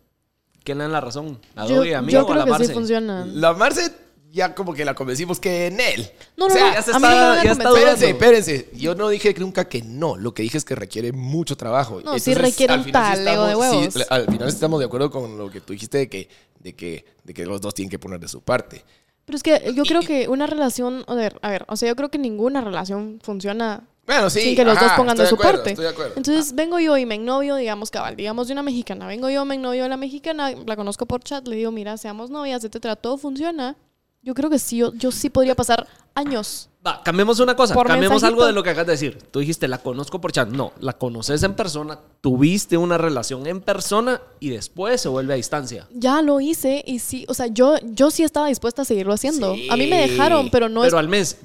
[0.69, 1.39] ¿Quién le da la razón?
[1.57, 2.75] ¿A Yo, Doggy, a mí yo o a creo la que sí Marce?
[2.75, 3.41] funcionan.
[3.41, 3.91] La Marce
[4.31, 6.11] ya como que la convencimos que en él.
[6.37, 6.75] No, no, O sea, no.
[6.75, 7.53] ya se a está- no a ya.
[7.53, 8.71] Espérense, espérense.
[8.75, 10.17] Yo no dije nunca que no.
[10.17, 12.03] Lo que dije es que requiere mucho trabajo.
[12.05, 13.95] No, sí requiere un taleo de huevos.
[13.95, 16.29] sí, al final estamos de acuerdo con lo que tú dijiste de que,
[16.61, 18.85] de que, de que los dos tienen que poner de su parte.
[19.25, 21.97] Pero es que yo creo que una relación, a ver, a ver, o sea, yo
[21.97, 24.41] creo que ninguna relación funciona Bueno, sí.
[24.41, 25.71] sin que los ajá, dos pongan estoy de su acuerdo, parte.
[25.71, 26.13] Estoy de acuerdo.
[26.17, 29.07] Entonces vengo yo y me ennovio, digamos, cabal, digamos de una mexicana.
[29.07, 32.31] Vengo yo, me ennovio de la mexicana, la conozco por chat, le digo, mira, seamos
[32.31, 33.77] novias, etcétera, todo funciona.
[34.23, 36.71] Yo creo que sí, yo, yo sí podría pasar años.
[36.87, 38.27] Va, cambiemos una cosa, cambiemos mensajito.
[38.27, 39.19] algo de lo que acabas de decir.
[39.31, 40.49] Tú dijiste, la conozco por chat.
[40.49, 45.37] No, la conoces en persona, tuviste una relación en persona y después se vuelve a
[45.37, 45.87] distancia.
[45.93, 49.55] Ya lo hice y sí, o sea, yo, yo sí estaba dispuesta a seguirlo haciendo.
[49.55, 49.69] Sí.
[49.71, 51.01] A mí me dejaron, pero no Pero es...
[51.01, 51.37] al mes,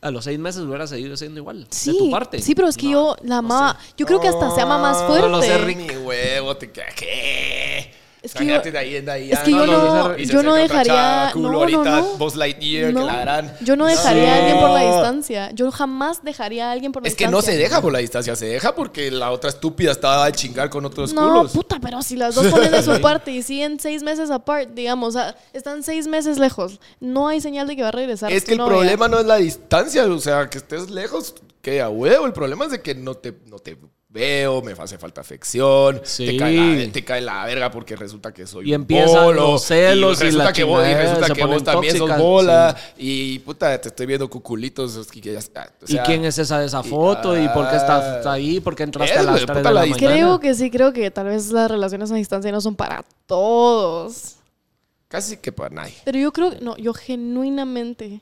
[0.00, 1.66] a los seis meses hubiera seguido siendo igual.
[1.70, 2.40] Sí, de tu parte.
[2.40, 3.78] sí, pero es que yo la amaba.
[3.96, 5.28] Yo creo que hasta se ama más No, fuerte.
[5.28, 5.78] lo sé, Rick.
[5.78, 7.92] Mi huevo, te queda ¿qué?
[8.28, 10.54] Es que Imagínate yo- de ahí en ahí, es ah, que yo no- yo no
[10.54, 12.04] dejaría- chava, culo, no, no, ahorita no.
[12.18, 13.56] Buzz Lightyear, No, que la gran...
[13.62, 14.92] Yo no dejaría a alguien por la No.
[14.94, 15.50] distancia.
[15.52, 17.36] Yo jamás dejaría a alguien por la Es que distancia.
[17.36, 20.68] no se deja por la distancia, se deja porque la otra estúpida estaba a chingar
[20.70, 21.52] con otros No, culos.
[21.52, 25.08] puta, pero si las dos ponen de su parte y siguen seis meses apart, digamos,
[25.16, 28.30] o sea, están seis meses lejos, no hay señal de que va a regresar.
[28.30, 31.88] Es que el problema no es la distancia, o sea, que estés lejos, que a
[31.88, 32.26] huevo.
[32.26, 33.76] El problema es de que no te, no te
[34.18, 36.26] veo, me hace falta afección, Sí.
[36.26, 39.52] te, cae la, te cae la verga porque resulta que soy Y un empiezan bolo,
[39.52, 42.76] los celos y resulta la que vos, y resulta que vos también sos tóxicas, bola
[42.96, 44.98] y puta, te estoy viendo cuculitos.
[45.14, 47.38] ¿Y quién es esa de esa foto?
[47.40, 48.60] ¿Y por qué estás ahí?
[48.60, 50.14] ¿Por qué entraste a las güey, 3 puta, de la la mañana?
[50.14, 54.34] Creo que sí, creo que tal vez las relaciones a distancia no son para todos.
[55.08, 55.94] Casi que para nadie.
[56.04, 58.20] Pero yo creo, no, yo genuinamente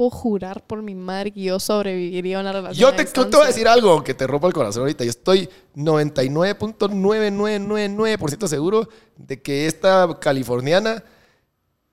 [0.00, 3.04] puedo jurar por mi madre que yo sobreviviría a una relación Yo te,
[3.36, 5.04] voy a decir algo que te rompa el corazón ahorita.
[5.04, 11.04] Yo estoy 99.9999% seguro de que esta californiana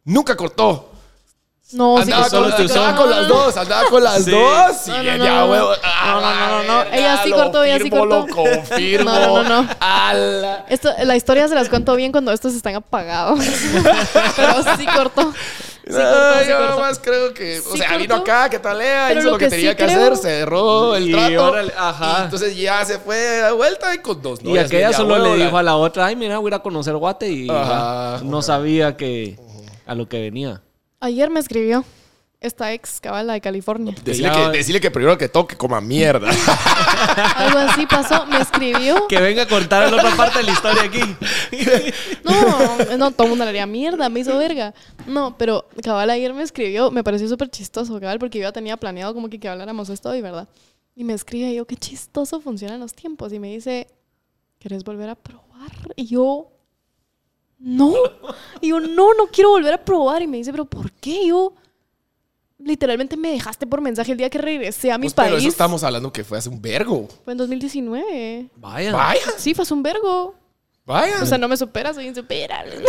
[0.05, 0.89] nunca cortó.
[1.73, 4.31] No, sí, andaba que con, cortó, andaba con las dos, andaba con las Sí.
[4.31, 4.77] dos.
[4.85, 5.67] Sí, No, no, ya, no, no, huevo.
[5.67, 5.73] no.
[5.83, 6.77] A No, no, la no, no, no.
[6.79, 8.35] verga, Ella sí cortó, ella sí firmo, Lo cortó.
[8.35, 9.11] confirmo.
[9.11, 9.69] No, no, no.
[9.81, 13.39] A la- Esto, la historia se las cuento bien cuando estos están apagados.
[14.37, 15.33] Pero sí cortó.
[15.85, 16.71] Sí No, cortó, sí yo cortó.
[16.75, 18.31] nomás creo que, o Sí sea, vino cortó.
[18.31, 20.95] acá, que talea, Pero hizo lo lo que, que tenía sí que creo- hacer, cerró
[20.95, 21.43] el Y trato.
[21.51, 22.17] órale, ajá.
[22.19, 25.43] y entonces ya se fue de vuelta y con dos Y novias, aquella solo le
[25.43, 28.95] dijo a la otra, ay, mira, voy a ir a conocer Guate y no sabía
[28.95, 29.37] que
[29.85, 30.61] a lo que venía.
[30.99, 31.85] Ayer me escribió
[32.39, 33.95] esta ex cabala de California.
[34.03, 36.29] Decirle que, decirle que primero que toque coma mierda.
[37.35, 38.25] Algo así pasó.
[38.27, 39.07] Me escribió.
[39.07, 41.01] Que venga a contar la otra parte de la historia aquí.
[42.23, 44.73] No, no, todo el mundo le haría mierda, me hizo verga.
[45.05, 48.77] No, pero cabal ayer me escribió, me pareció súper chistoso, cabal, porque yo ya tenía
[48.77, 50.47] planeado como que, que habláramos esto y verdad.
[50.95, 53.31] Y me escribe y yo, qué chistoso funcionan los tiempos.
[53.33, 53.87] Y me dice,
[54.59, 55.71] ¿querés volver a probar?
[55.95, 56.51] Y yo,
[57.59, 57.93] no.
[58.61, 60.21] Y yo, no, no quiero volver a probar.
[60.21, 61.23] Y me dice, ¿pero por qué?
[61.23, 61.53] Y yo,
[62.59, 65.39] literalmente me dejaste por mensaje el día que regresé a mi Pues, pero país.
[65.39, 67.07] eso estamos hablando que fue hace un vergo.
[67.23, 68.49] Fue en 2019.
[68.55, 68.93] Vaya.
[68.93, 70.35] Vaya, Sí, fue hace un vergo.
[70.85, 71.21] vaya.
[71.21, 72.75] O sea, no me superas, soy insuperable.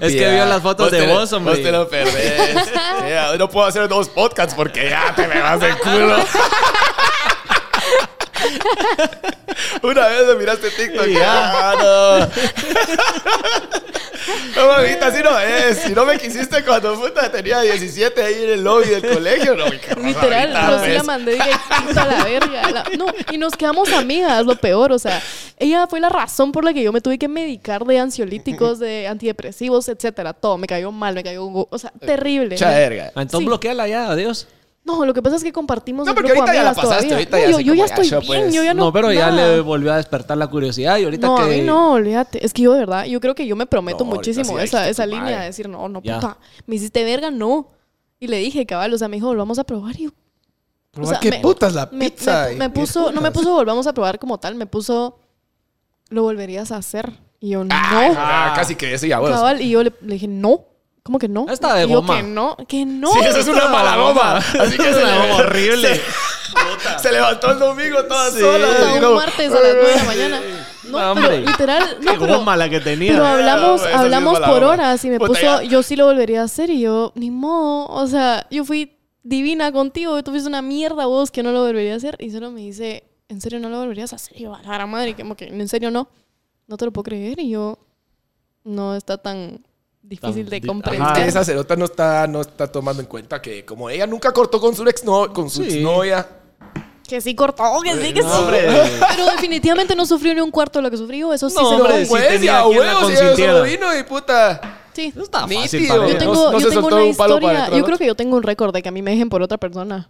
[0.00, 1.54] Es que vio las fotos de te- vos, hombre.
[1.54, 2.56] Vos te lo perdés.
[3.38, 6.16] No puedo hacer dos podcasts porque ya te me vas de culo.
[9.82, 11.06] Una vez me miraste TikTok.
[11.06, 11.18] Ya.
[11.18, 12.18] Ya, no.
[14.56, 15.78] No, mamita, así no es.
[15.78, 19.66] Si no me quisiste cuando puta tenía 17 ahí en el lobby del colegio, no
[19.66, 19.78] me
[20.08, 22.70] Literal, yo sí la mandé directito a la verga.
[22.70, 24.92] La- no, y nos quedamos amigas, lo peor.
[24.92, 25.22] O sea,
[25.58, 29.06] ella fue la razón por la que yo me tuve que medicar de ansiolíticos, de
[29.06, 30.32] antidepresivos, etcétera.
[30.32, 30.58] Todo.
[30.58, 31.44] Me cayó mal, me cayó...
[31.46, 32.56] O sea, terrible.
[32.56, 33.06] Cha verga.
[33.14, 33.44] Entonces Sí.
[33.46, 34.48] bloqueala ya, adiós.
[34.86, 37.16] No, lo que pasa es que compartimos No, porque grupo ahorita ya la pasaste, todavía.
[37.16, 38.54] ahorita No, ya yo, yo ya estoy ya, bien, pues.
[38.54, 38.84] yo ya no...
[38.84, 41.42] No, pero ya le volvió a despertar la curiosidad y ahorita No, que...
[41.42, 42.46] a mí no, olvídate.
[42.46, 45.04] Es que yo de verdad, yo creo que yo me prometo No, muchísimo esa, esa
[45.04, 45.36] línea madre.
[45.38, 46.14] de decir, no, no, Ya.
[46.20, 47.72] puta, me hiciste verga, no.
[48.20, 49.96] Y le dije, cabal, o sea, me dijo, volvamos a probar.
[49.98, 50.10] Y yo,
[50.92, 52.46] Pero o sea, ¿qué me- putas la me, pizza?
[52.56, 55.18] me- puso, no me puso, volvamos a probar como tal, me puso,
[56.10, 57.12] lo volverías a hacer.
[57.40, 57.74] Y yo, no.
[57.74, 59.34] Ah, casi que eso ya, bueno.
[59.34, 60.64] cabal, y yo le, le dije, no.
[61.06, 61.46] ¿Cómo que no?
[61.48, 62.16] Está de Y yo, goma.
[62.16, 63.12] que no, que no.
[63.12, 64.36] Sí, eso es una mala goma.
[64.38, 65.94] Así que Es una goma horrible.
[65.94, 68.40] Se, se levantó el domingo toda Sí.
[68.40, 68.68] sola.
[69.08, 70.40] Un martes a las 9 de la mañana.
[70.86, 73.10] No, pero literal, no, Qué pero, goma la que tenía.
[73.12, 75.62] Pero hablamos, esa hablamos por horas y me Puta, puso, ya.
[75.64, 79.72] yo sí lo volvería a hacer y yo, ni modo, o sea, yo fui divina
[79.72, 82.60] contigo, tú fuiste una mierda vos que no lo volvería a hacer y solo me
[82.60, 84.36] dice, ¿en serio no lo volverías a hacer?
[84.40, 86.08] Y yo, a la gran madre, como que, ¿en serio no?
[86.68, 87.80] No te lo puedo creer y yo,
[88.62, 89.65] no está tan
[90.08, 91.08] difícil de comprender.
[91.08, 94.32] Es que esa cerota no está, no está tomando en cuenta que como ella nunca
[94.32, 95.74] cortó con su ex no, con su Sí.
[95.74, 96.26] exnovia.
[97.08, 98.38] Que sí cortó, que sí, que No, sí.
[98.42, 98.66] hombre.
[99.14, 101.74] Pero definitivamente no sufrió ni un cuarto de lo que sufrió, eso sí No, se
[101.76, 104.80] hombre, lo sí pues, quien la huevos, solo vino y puta.
[104.92, 105.12] Sí.
[105.14, 106.12] Eso está fácil para Yo.
[106.14, 108.06] No- tengo, no yo se tengo soltó una un palo para historia, yo creo que
[108.06, 110.08] yo tengo un récord de que a mí me dejen por otra persona.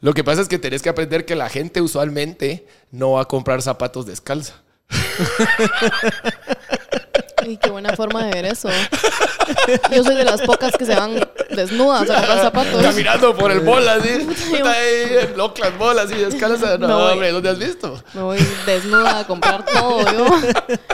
[0.00, 3.24] Lo que pasa es que tenés que aprender que la gente usualmente no va a
[3.24, 4.54] comprar zapatos descalza.
[7.46, 8.68] Y qué buena forma de ver eso.
[9.94, 12.82] Yo soy de las pocas que se van desnudas a comprar zapatos.
[12.82, 14.26] Caminando por el mall así.
[15.36, 16.78] locas bolas y descalza.
[16.78, 17.12] No, voy.
[17.12, 18.02] hombre, ¿dónde has visto?
[18.14, 20.26] Me voy desnuda a comprar todo, yo.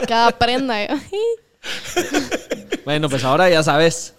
[0.07, 0.87] Cada prenda.
[0.87, 0.95] yo.
[2.83, 4.15] Bueno, pues ahora ya sabes.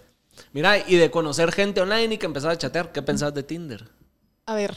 [0.53, 3.89] Mira, y de conocer gente online y que empezar a chatear, ¿qué pensás de Tinder?
[4.45, 4.73] A ver,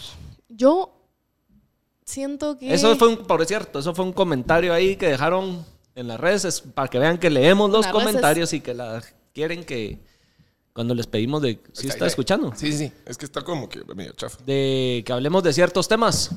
[0.49, 0.97] yo
[2.05, 2.73] siento que...
[2.73, 5.65] Eso fue un, por cierto, eso fue un comentario ahí que dejaron
[5.97, 9.03] en las redes es para que vean que leemos los comentarios y que la
[9.35, 9.99] quieren que
[10.73, 12.09] cuando les pedimos de si Ahí está ahí.
[12.11, 12.93] escuchando Sí, sí, sí.
[13.07, 14.39] Es que está como que medio chafa.
[14.45, 16.31] de que hablemos de ciertos temas.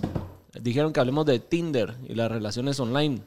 [0.59, 3.21] Dijeron que hablemos de Tinder y las relaciones online.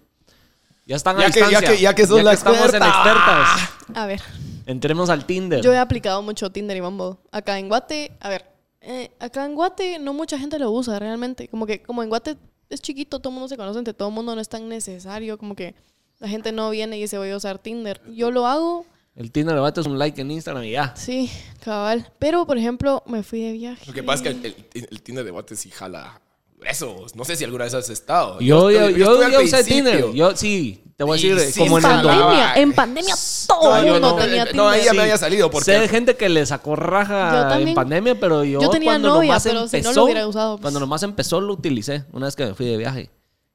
[0.87, 1.77] Ya están a Ya que- ya distancia.
[1.77, 2.89] que- ya que sos la estamos en experta.
[2.89, 3.71] expertas.
[3.95, 4.23] A ver,
[4.67, 5.61] Entremos al Tinder.
[5.63, 7.17] yo he aplicado mucho Tinder y Bumble.
[7.31, 8.47] Acá en Guate, a ver,
[8.81, 11.47] eh, acá en Guate no mucha gente lo usa realmente.
[11.49, 12.37] Como que como en Guate
[12.71, 15.37] es chiquito, todo el mundo se conoce entre todo el mundo, no es tan necesario.
[15.39, 15.75] Como que
[16.23, 18.01] la gente no viene y dice voy a usar Tinder.
[18.15, 20.95] Yo lo hago El Tinder debate es un like en Instagram y ya.
[20.97, 21.31] Sí,
[21.63, 22.11] cabal.
[22.19, 23.85] Pero, por ejemplo, me fui de viaje.
[23.87, 26.19] Lo que pasa es que el, el, el Tinder de Guate sí jala
[26.65, 27.07] eso.
[27.15, 28.39] No sé si alguna vez has estado.
[28.41, 29.65] Yo, yo, yo, al yo usé.
[29.65, 30.13] Tinder.
[30.15, 33.15] Yo sí, te voy a decir, sí como en en pandemia, en pandemia
[33.49, 34.67] todo No, el yo mundo no, tenía no, Tinder.
[34.69, 34.97] ahí ya Sí.
[34.97, 37.69] me había salido porque Sé de gente que le sacó raja Yo también.
[37.71, 40.27] en pandemia, pero yo, Yo tenía cuando novia, nomás pero si no empezó, lo hubiera
[40.29, 40.63] usado, pues.
[40.63, 43.11] cuando nomás empezó lo utilicé una vez que me fui de viaje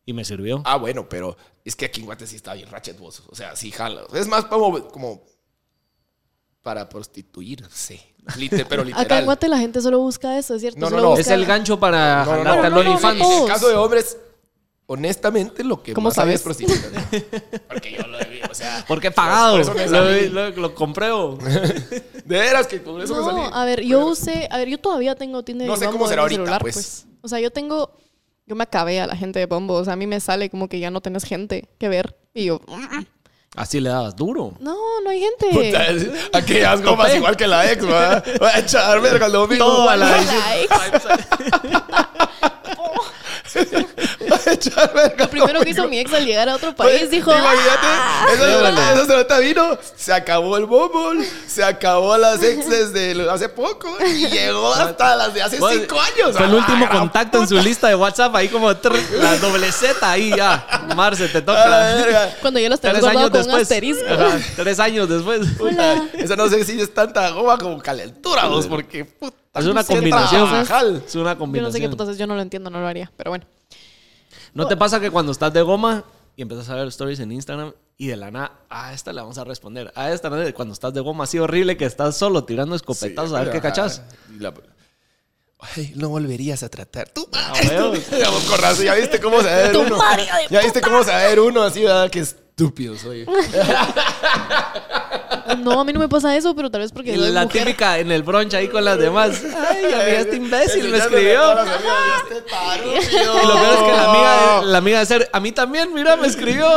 [0.08, 0.63] y me sirvió.
[0.65, 3.22] Ah, bueno, pero es que aquí en Guate sí está bien ratchet vos.
[3.30, 4.04] O sea, sí jala.
[4.13, 5.22] Es más como, como
[6.62, 8.00] para prostituirse.
[8.38, 9.06] Lite- pero literal.
[9.06, 10.80] Acá en Guate la gente solo busca eso, es cierto.
[10.80, 11.10] No, no, no.
[11.10, 12.56] busca- es el gancho para No, no, no.
[12.63, 13.20] no, no, OnlyFans.
[13.20, 14.17] no En el caso de hombres,
[14.86, 16.36] honestamente, lo que ¿Cómo más hay sabes?
[16.36, 16.91] es prostitutas.
[17.67, 18.86] Porque yo lo vi, o sea.
[18.88, 19.54] Porque he pagado.
[19.54, 21.38] Por eso me Lo, lo- lo
[22.26, 23.36] De veras que por eso me salí.
[23.41, 26.22] No, a ver, yo usé, a ver, yo todavía tengo Tinder No sé cómo será
[26.22, 27.06] ahorita, celular, pues.
[27.22, 27.91] O sea, yo tengo,
[28.47, 30.67] yo me acabé a la gente de Bumble, o sea, a mí me sale como
[30.67, 32.62] que ya no tenés gente que ver y yo,
[33.55, 34.53] Así le dabas duro.
[34.60, 35.47] no, no hay gente.
[35.51, 38.23] Puta, es- aquellas gomas igual que la ex, va.
[38.41, 39.65] Va a echar verga el domingo.
[39.65, 40.17] Todo a la Va
[44.45, 45.25] Echar verga.
[45.25, 48.93] Lo primero que hizo mi ex al llegar a otro país Pues, dijo, Imagínate, "Ah".
[48.93, 54.27] esa cerota vino, se acabó el Bumble, se acabó las exes de hace poco y
[54.29, 56.36] llegó hasta las de hace cinco años.
[56.38, 58.36] Fue el Ah, último contacto en su lista de WhatsApp.
[58.36, 60.65] Ahí como la doble Z ahí ya.
[60.95, 61.67] Marce, te toca.
[61.67, 62.36] verga.
[62.41, 64.05] cuando ya los tenés Tres años guardado con un asterisco.
[64.10, 65.41] Ajá, tres años después.
[65.57, 69.84] Puta, Esa no sé si es tanta goma como calentura, vos, porque puta, Es una
[69.84, 70.56] combinación.
[71.06, 71.63] Es una Yo combinación.
[71.63, 73.46] no sé qué putas es, yo no lo entiendo, no lo haría, pero bueno.
[74.54, 76.04] ¿No te pasa que cuando estás de goma
[76.36, 79.38] y empiezas a ver stories en Instagram Y de la nada, a esta le vamos
[79.38, 79.91] a responder.
[79.96, 80.38] A esta, ¿no?
[80.54, 83.62] cuando estás de goma así horrible que estás solo tirando escopetazos a ver qué
[84.39, 84.54] la-
[85.60, 87.10] Ay, no volverías a tratar.
[87.10, 87.54] Tú, Ah.
[88.12, 88.43] Digamos,
[88.84, 89.98] ya viste cómo se va a ver uno.
[90.52, 92.10] Ya viste cómo se va a ver uno así, ¿verdad?
[92.12, 93.26] Qué estúpido soy.
[95.55, 97.63] No, a mí no me pasa eso, pero tal vez porque soy la mujer.
[97.65, 99.41] típica en el brunch ahí con las demás.
[99.43, 101.41] Ay, amiga, este imbécil me escribió.
[101.60, 103.43] "Este tarúpido".
[103.43, 106.15] Y lo peor es que la amiga, la amiga de ser, a mí también, mira,
[106.17, 106.67] me escribió.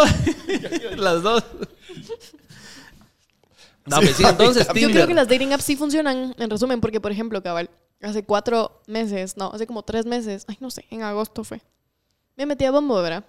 [0.96, 1.42] Las dos.
[3.87, 7.00] No, pues sí, entonces Yo creo que las dating apps sí funcionan, en resumen, porque,
[7.00, 7.70] por ejemplo, cabal,
[8.02, 11.61] hace cuatro meses, no, hace como tres meses, ay, no sé, en agosto fue.
[12.37, 13.24] Me metí a Bumble, ¿verdad?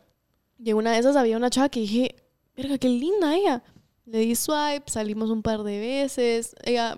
[0.63, 2.15] Y en una de esas había una chava que dije,
[2.55, 3.63] verga, qué linda ella.
[4.05, 6.55] Le di swipe, salimos un par de veces.
[6.63, 6.97] Ella,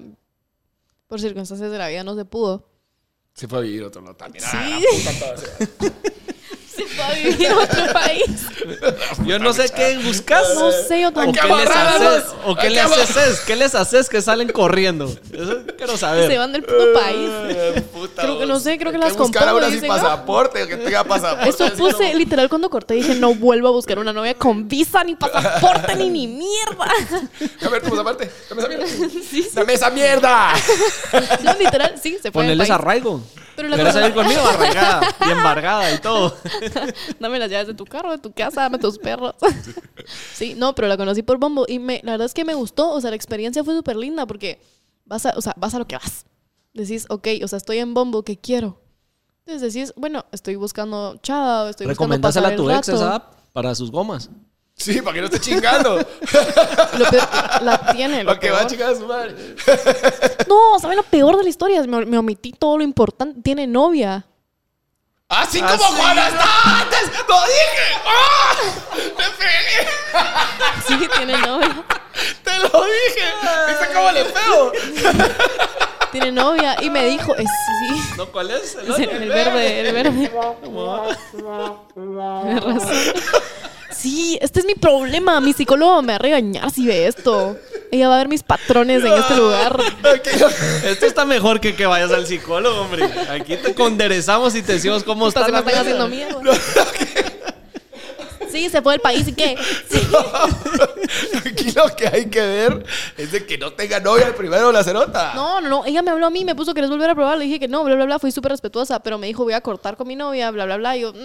[1.08, 2.70] por circunstancias de la vida, no se pudo.
[3.34, 4.44] Se fue a vivir otro lado también.
[4.44, 4.52] Sí.
[4.54, 5.58] Ah, la puta toda sea.
[6.68, 8.26] Se fue a vivir a otro país.
[9.26, 10.56] Yo no sé qué buscas.
[10.56, 11.48] No sé, yo ¿O tampoco.
[11.48, 12.24] qué les haces?
[12.46, 13.40] ¿O qué les que haces?
[13.42, 15.06] ¿Qué les haces que salen corriendo?
[15.32, 16.38] Eso quiero Se saber.
[16.38, 17.30] van del puto país.
[17.76, 20.78] Ay, puta, Creo que no sé, creo que las buscar compongo, ahora sin pasaporte, que
[20.78, 21.50] tenga pasaporte.
[21.50, 25.16] Eso puse, literal, cuando corté dije, no vuelvo a buscar una novia con visa, ni
[25.16, 26.92] pasaporte, ni ni mierda.
[27.66, 28.30] A ver, tu pasaporte.
[28.50, 28.86] Dame esa mierda.
[29.34, 29.50] Sí, sí.
[29.54, 30.54] Dame esa mierda.
[31.44, 32.80] No, literal, sí, se fue Ponerles país.
[32.80, 33.22] arraigo.
[33.56, 34.42] Pero la ¿Quieres salir conmigo?
[34.48, 36.36] Arraigada y embargada y todo.
[37.20, 39.36] Dame las llaves de tu carro, de tu casa, dame tus perros.
[40.34, 42.92] Sí, no, pero la conocí por Bumble y me, la verdad es que me gustó,
[42.92, 44.60] o sea, la experiencia fue súper linda porque
[45.06, 46.26] vas a, o sea, vas a lo que vas.
[46.74, 48.82] Decís, ok, o sea, estoy en Bumble, ¿qué quiero?
[49.46, 52.98] Entonces decís, bueno, estoy buscando chava, estoy buscando Recomendásela pasar a tu el ex rato.
[52.98, 54.30] esa app para sus gomas.
[54.76, 55.98] Sí, para que no esté chingando.
[56.98, 59.36] Lo peor- la tiene, lo Para que va a chingar a su madre.
[60.50, 61.84] No, ¿saben lo peor de la historia?
[61.84, 63.40] Me, me omití todo lo importante.
[63.42, 64.26] Tiene novia.
[65.36, 65.84] Así Ah, como.
[65.98, 66.46] Juana está
[66.82, 67.12] antes.
[67.28, 68.02] ¡Lo dije!
[68.06, 68.54] ¡Ah!
[68.94, 69.88] ¡Te pegué!
[70.88, 71.84] Sí, tiene novia.
[72.44, 73.26] ¡Te lo dije!
[73.68, 74.72] ¿Viste cómo le pego?
[76.12, 76.76] Tiene novia.
[76.82, 78.14] Y me dijo, es, sí.
[78.18, 78.76] ¿No cuál es?
[78.76, 80.32] El Es el, el verde, el verde.
[82.44, 82.98] Tienes razón.
[83.92, 85.40] Sí, este es mi problema.
[85.42, 87.58] Mi psicólogo me va a regañar si ve esto.
[87.94, 89.80] Ella va a ver mis patrones en este lugar.
[90.84, 93.08] Esto está mejor que que vayas al psicólogo, hombre.
[93.30, 96.42] Aquí te conderezamos y te decimos cómo se me están haciendo miedo.
[98.54, 99.58] Sí, se fue del país y qué.
[99.90, 100.00] Sí.
[101.46, 102.86] Aquí lo que hay que ver
[103.18, 105.34] es de que no tenga novia el primero la cerota.
[105.36, 105.86] No, no, no.
[105.86, 107.38] Ella me habló a mí, me puso, ¿querés volver a probar?
[107.38, 108.20] Le dije que no, bla, bla, bla.
[108.20, 110.98] Fui súper respetuosa, pero me dijo, voy a cortar con mi novia, bla, bla, bla.
[110.98, 111.20] Y yo, mm, mm.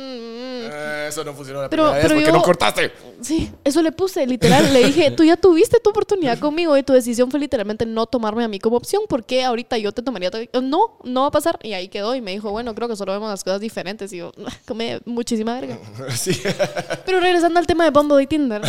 [0.70, 2.92] Eh, eso no funcionó la Pero- primera vez pero porque yo- no cortaste.
[3.22, 4.72] Sí, eso le puse, literal.
[4.72, 8.44] Le dije, tú ya tuviste tu oportunidad conmigo y tu decisión fue literalmente no tomarme
[8.44, 10.30] a mí como opción porque ahorita yo te tomaría.
[10.30, 11.58] to- No, no va a pasar.
[11.62, 14.12] Y ahí quedó y me dijo, bueno, creo que solo vemos las cosas diferentes.
[14.12, 14.32] Y yo,
[14.66, 15.78] come muchísima verga.
[16.16, 16.40] Sí.
[17.06, 18.62] Pero regresando al tema de Bumble y Tinder.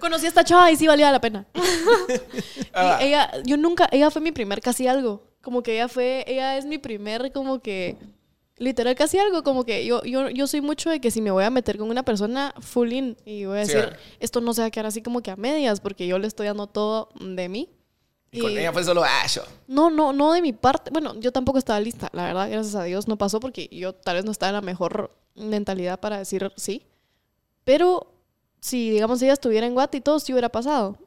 [0.00, 1.46] Conocí a esta chava y sí valía la pena.
[2.78, 2.98] Ah.
[3.00, 5.22] Y ella, yo nunca, ella fue mi primer casi algo.
[5.40, 7.96] Como que ella fue, ella es mi primer como que,
[8.58, 9.42] literal casi algo.
[9.42, 11.88] Como que yo, yo, yo soy mucho de que si me voy a meter con
[11.88, 13.96] una persona full in y voy a Sí, decir, ah.
[14.20, 16.48] esto no se va a quedar así como que a medias porque yo le estoy
[16.48, 17.70] dando todo de mí.
[18.30, 19.42] Y con ella fue solo Asho.
[19.66, 20.90] No, no, no de mi parte.
[20.90, 22.10] Bueno, yo tampoco estaba lista.
[22.12, 24.60] La verdad, gracias a Dios no pasó porque yo tal vez no estaba en la
[24.60, 26.82] mejor mentalidad para decir sí.
[27.64, 28.12] Pero
[28.60, 30.98] si, digamos, ella estuviera en Guate y todo, sí hubiera pasado.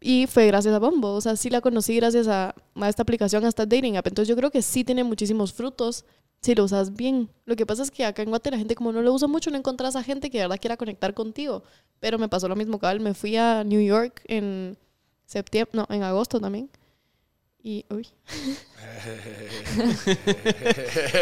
[0.00, 1.10] Y fue gracias a Bumble.
[1.10, 2.54] O sea, sí la conocí gracias a,
[2.86, 4.06] esta aplicación, a esta dating app.
[4.06, 6.04] Entonces yo creo que sí tiene muchísimos frutos
[6.40, 7.30] si lo usas bien.
[7.44, 9.50] Lo que pasa es que acá en Guate la gente como no lo usa mucho,
[9.50, 11.62] no encontrás a gente que de verdad quiera conectar contigo.
[12.00, 13.00] Pero me pasó lo mismo, cabal.
[13.00, 14.76] Me fui a New York en
[15.24, 16.68] septiembre, no, en agosto también.
[17.64, 18.02] Y, uy,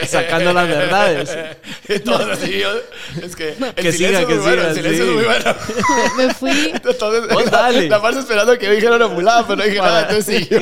[0.06, 1.36] Sacando las verdades.
[2.04, 2.58] Todos así.
[2.60, 2.68] yo-
[3.22, 4.62] Es que el Que silencio siga, es que muy bueno.
[4.62, 5.10] siga, El silencio sí.
[5.10, 5.54] es muy bueno.
[6.16, 7.88] me fui Entonces, Vos la, dale.
[7.88, 10.02] la Marcia esperando que dijera una mulada, pero no dije nada.
[10.08, 10.60] Entonces siguió.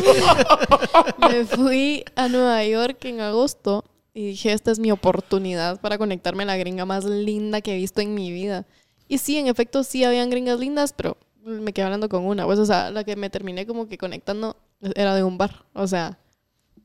[1.30, 6.42] Me fui a Nueva York en agosto y dije, esta es mi oportunidad para conectarme
[6.42, 8.66] a la gringa más linda que he visto en mi vida.
[9.06, 12.44] Y sí, en efecto, sí habían gringas lindas, pero me quedé hablando con una.
[12.46, 14.56] Pues, o sea, la que me terminé como que conectando
[14.94, 15.64] era de un bar.
[15.74, 16.18] O sea,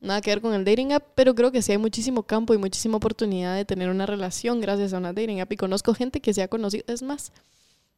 [0.00, 2.58] nada que ver con el dating app, pero creo que sí hay muchísimo campo y
[2.58, 5.52] muchísima oportunidad de tener una relación gracias a una dating app.
[5.52, 6.84] Y conozco gente que se ha conocido.
[6.88, 7.32] Es más,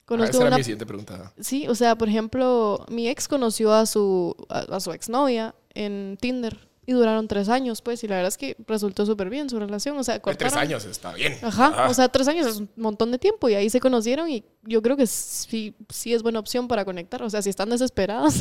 [0.08, 1.32] Ah, esa era una mi siguiente pregunta.
[1.40, 6.16] Sí, o sea, por ejemplo, mi ex conoció a su, a, a su exnovia en
[6.20, 9.58] Tinder y duraron tres años, pues, y la verdad es que resultó súper bien su
[9.58, 9.98] relación.
[9.98, 11.36] O sea, De tres cortaron- años está bien.
[11.42, 11.88] Ajá, Ah.
[11.90, 14.80] o sea, tres años es un montón de tiempo y ahí se conocieron y yo
[14.80, 17.20] creo que sí, sí es buena opción para conectar.
[17.24, 18.34] O sea, si están desesperados,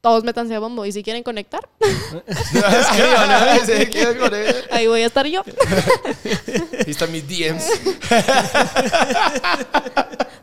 [0.00, 1.60] todos métanse a bombo y si quieren conectar,
[4.70, 5.42] ahí voy a estar yo.
[6.80, 7.64] Ahí están mis DMs.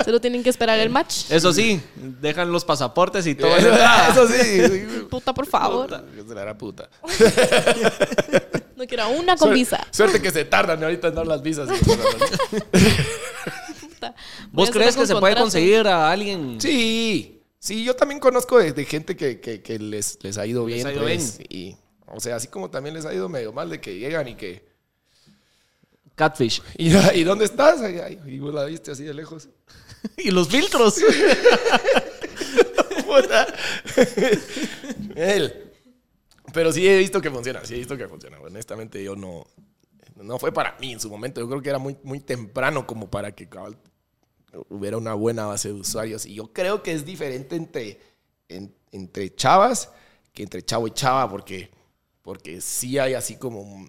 [0.05, 1.25] Solo tienen que esperar el match.
[1.31, 3.55] Eso sí, dejan los pasaportes y todo.
[3.57, 4.85] Eso sí.
[5.09, 6.03] Puta, por favor.
[6.27, 6.89] Se la puta.
[8.75, 9.87] No quiero una con Suer- visa.
[9.89, 11.67] Suerte que se tardan ahorita en dar las visas.
[13.81, 14.13] Puta.
[14.51, 16.61] ¿Vos crees que se puede conseguir a alguien?
[16.61, 17.36] Sí,
[17.67, 20.87] sí, yo también conozco de, de gente que, que- que les, les ha ido bien.
[20.87, 23.81] ha ido pues, Y, o sea, así como también les ha ido medio mal de
[23.81, 24.65] que llegan y que.
[26.15, 26.61] Catfish.
[26.77, 27.81] ¿Y, y dónde estás?
[27.81, 29.49] Ay, y vos la viste así de lejos.
[30.17, 30.95] y los filtros.
[35.15, 35.71] Él.
[36.53, 38.39] Pero sí he visto que funciona, sí he visto que funciona.
[38.39, 39.45] Honestamente, yo no.
[40.15, 41.39] No fue para mí en su momento.
[41.41, 43.47] Yo creo que era muy, muy temprano como para que
[44.69, 46.25] hubiera una buena base de usuarios.
[46.25, 47.99] Y yo creo que es diferente entre,
[48.49, 49.91] en- entre chavas
[50.33, 51.69] que entre chavo y chava, porque,
[52.21, 53.87] porque sí hay así como.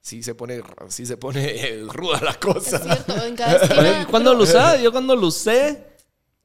[0.00, 2.76] Sí se pone, sí se pone ruda la cosa.
[2.76, 4.06] Es cierto, en cada esquina.
[4.08, 5.84] cuando lo usé, yo cuando lo usé,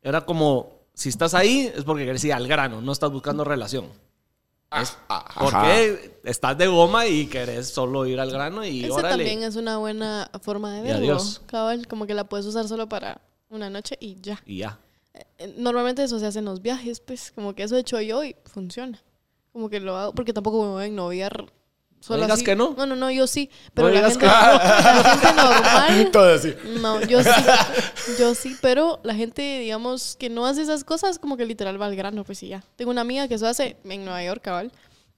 [0.02, 3.88] era como, si estás ahí, es porque querés ir al grano, no estás buscando relación.
[4.72, 5.40] Ah, ah, ajá.
[5.42, 9.26] Porque estás de goma y querés solo ir al grano y Ese órale.
[9.26, 10.98] también es una buena forma de Y verlo.
[11.00, 11.42] adiós.
[11.46, 14.42] Cabal, como que la puedes usar solo para una noche y ya.
[14.46, 14.80] Y ya.
[15.14, 18.24] Eh, Normalmente eso se hace en los viajes, pues como que eso he hecho yo
[18.24, 19.02] y funciona.
[19.52, 21.52] Como que lo hago, porque tampoco me voy a ennoviar
[22.02, 22.44] solo digas así.
[22.44, 22.76] que no.
[22.78, 23.50] No, no, no, yo sí.
[23.74, 26.10] Pero No la digas gente, que- la gente normal.
[26.12, 26.54] Todo así.
[26.82, 27.30] No, yo sí.
[28.20, 31.86] Yo sí, pero la gente, digamos, que no hace esas cosas, como que literal va
[31.86, 32.64] al grano, pues y ya.
[32.76, 34.72] Tengo una amiga que eso hace en Nueva York, cabal.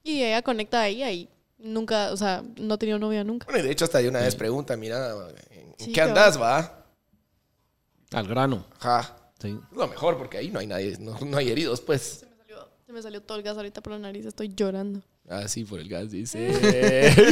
[0.04, 1.28] Y ella conecta ahí, ahí.
[1.58, 3.46] Nunca, o sea, no ha tenido novia nunca.
[3.46, 5.10] Bueno, y de hecho hasta de una vez pregunta, mira,
[5.50, 6.10] ¿en Sí, qué cabal.
[6.10, 6.84] andas, va?
[8.12, 8.64] Al grano.
[8.78, 9.16] Ajá.
[9.40, 9.58] Sí.
[9.72, 12.02] Es lo mejor porque ahí no hay nadie, no, no hay heridos, pues.
[12.20, 15.00] Se me, salió, se me salió todo el gas ahorita por la nariz, estoy llorando.
[15.28, 16.48] Ah, sí, por el gas, dice.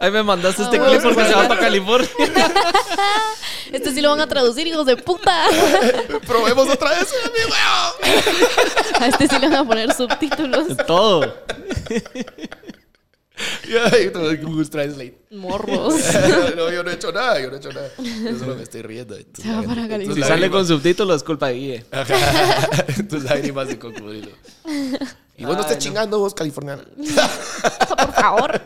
[0.00, 2.08] Ahí me mandaste este Ah, clip porque se va para California.
[3.72, 5.46] Este sí lo van a traducir, hijos de puta.
[6.26, 9.00] Probemos otra vez video.
[9.00, 10.68] A este sí le van a poner subtítulos.
[10.86, 11.34] Todo.
[14.40, 15.18] Google Translate.
[15.32, 15.94] Morros.
[16.54, 17.90] no, yo no he hecho nada, yo no he hecho nada.
[17.98, 19.16] Yo solo me estoy riendo.
[19.16, 20.24] Se va para California.
[20.24, 21.84] Si sale con subtítulos, es culpa de Guille.
[23.08, 24.30] Tus lágrimas de cocodrilo.
[25.38, 25.82] Y vos no Ay, estés no.
[25.82, 26.82] chingando, vos, californiano.
[27.88, 28.62] Por favor.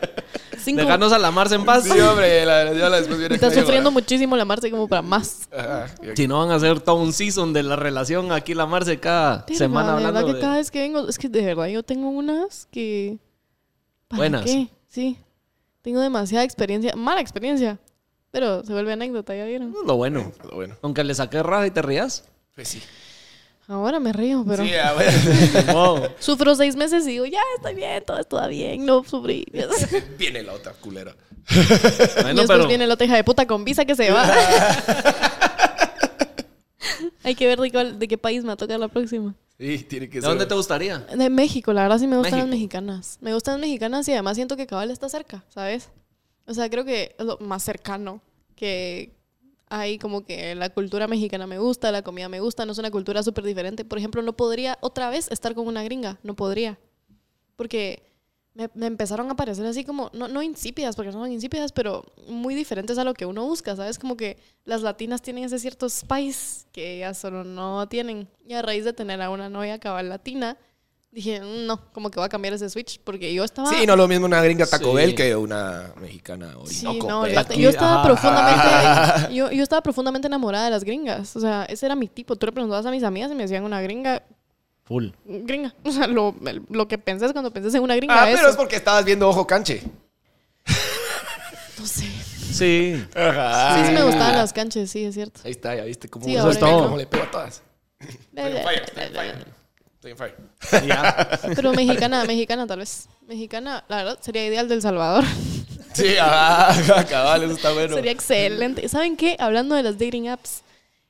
[0.57, 0.81] Cinco.
[0.81, 1.83] Dejarnos a la Marce en paz.
[1.83, 3.91] Sí, hombre, la, ya la después viene Está sufriendo ¿verdad?
[3.91, 5.49] muchísimo la Marce como para más.
[5.51, 5.87] Ajá.
[6.15, 9.45] Si no van a hacer todo un season de la relación aquí la Marce cada
[9.47, 10.39] semana hablando verdad que de...
[10.39, 13.17] cada vez que vengo, es que de verdad yo tengo unas que...
[14.07, 14.43] ¿Para Buenas.
[14.45, 14.67] qué?
[14.87, 15.17] Sí.
[15.81, 17.79] Tengo demasiada experiencia, mala experiencia,
[18.29, 19.73] pero se vuelve anécdota, ¿ya vieron?
[19.85, 20.31] Lo bueno.
[20.41, 22.25] Pero bueno, Aunque le saqué raja y te rías.
[22.55, 22.81] pues sí.
[23.67, 24.65] Ahora me río, pero...
[24.65, 25.13] Sí, a ver.
[25.73, 26.01] Wow.
[26.19, 29.45] Sufro seis meses y digo, ya estoy bien, todo está bien, no sufrí.
[29.53, 29.61] y
[30.17, 31.15] Viene la otra culera.
[31.49, 32.67] Bueno, después pero...
[32.67, 34.29] viene la otra hija de puta con visa que se va.
[37.23, 39.35] Hay que ver de, cuál- de qué país me va a tocar la próxima.
[39.59, 40.29] Sí, tiene que ¿De ser.
[40.29, 40.99] dónde te gustaría?
[40.99, 43.17] De México, la verdad sí me gustan las mexicanas.
[43.21, 45.89] Me gustan las mexicanas y además siento que Cabal está cerca, ¿sabes?
[46.47, 48.21] O sea, creo que es lo más cercano
[48.55, 49.13] que
[49.71, 52.91] hay como que la cultura mexicana me gusta, la comida me gusta, no es una
[52.91, 53.85] cultura súper diferente.
[53.85, 56.77] Por ejemplo, no podría otra vez estar con una gringa, no podría.
[57.55, 58.03] Porque
[58.53, 62.53] me, empezaron a parecer así como, no, no insípidas, porque no son insípidas, pero muy
[62.53, 63.97] diferentes a lo que uno busca, ¿sabes?
[63.97, 68.27] Como que las latinas tienen ese cierto spice que ellas solo no tienen.
[68.45, 70.57] Y a raíz de tener a una novia cabal latina,
[71.11, 73.69] dije, "Mm, no, como que voy a cambiar ese switch, porque yo estaba...
[73.69, 74.95] Sí, no lo mismo una gringa Taco Sí.
[74.95, 80.71] Bell que una mexicana Sí, no, yo estaba profundamente, yo, yo estaba profundamente enamorada de
[80.71, 81.35] las gringas.
[81.35, 82.35] O sea, ese era mi tipo.
[82.35, 84.23] Tú le preguntabas a mis amigas y me decían una gringa,
[84.85, 85.09] Full.
[85.25, 85.73] gringa.
[85.83, 86.33] O sea, lo,
[86.69, 89.27] lo que pensás cuando pensás en una gringa Ah, es pero es porque estabas viendo
[89.27, 89.83] Ojo Canche.
[91.77, 92.05] No sé.
[92.53, 93.03] Sí.
[93.15, 93.77] Ajá.
[93.79, 95.41] Sí, sí me gustaban las canchas, sí, es cierto.
[95.45, 96.83] Ahí está, ya viste cómo, Sí, eso ahora es ya- todo.
[96.83, 97.63] cómo le pego a todas.
[100.03, 100.15] Estoy.
[101.55, 103.07] Pero mexicana, mexicana tal vez.
[103.27, 105.23] Mexicana, la verdad, sería ideal del Salvador.
[105.93, 107.95] Sí, ajá, cabal, eso está bueno.
[107.97, 108.87] Sería excelente.
[108.87, 109.35] ¿Saben qué?
[109.37, 110.61] Hablando de las dating apps.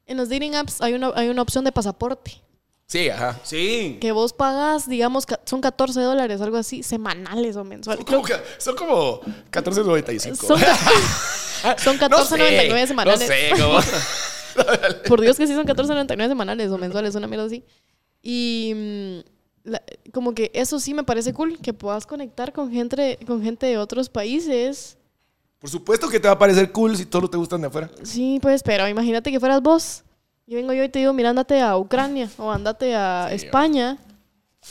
[0.07, 2.41] En los dating apps hay una, hay una opción de pasaporte.
[2.87, 3.39] Sí, ajá.
[3.43, 3.99] Sí.
[4.01, 8.03] Que vos pagas, digamos, son 14 dólares, algo así, semanales o mensuales.
[8.05, 9.21] Creo Como que- Son como
[9.51, 10.35] 14.95.
[10.35, 10.59] Son,
[11.77, 13.19] son 14.99 semanales.
[13.21, 13.79] No sé, cómo.
[15.07, 17.63] Por Dios que sí son 14.99 semanales o mensuales, una mierda así.
[18.21, 19.81] Y mm, la-
[20.13, 23.77] como que eso sí me parece cool, que puedas conectar con gente, con gente de
[23.77, 24.97] otros países.
[25.59, 27.89] Por supuesto que te va a parecer cool si todos te gustan de afuera.
[28.03, 30.03] Sí, pues, pero imagínate que fueras vos.
[30.47, 33.97] Yo vengo yo y te digo, mira, andate a Ucrania o andate a Sí, España.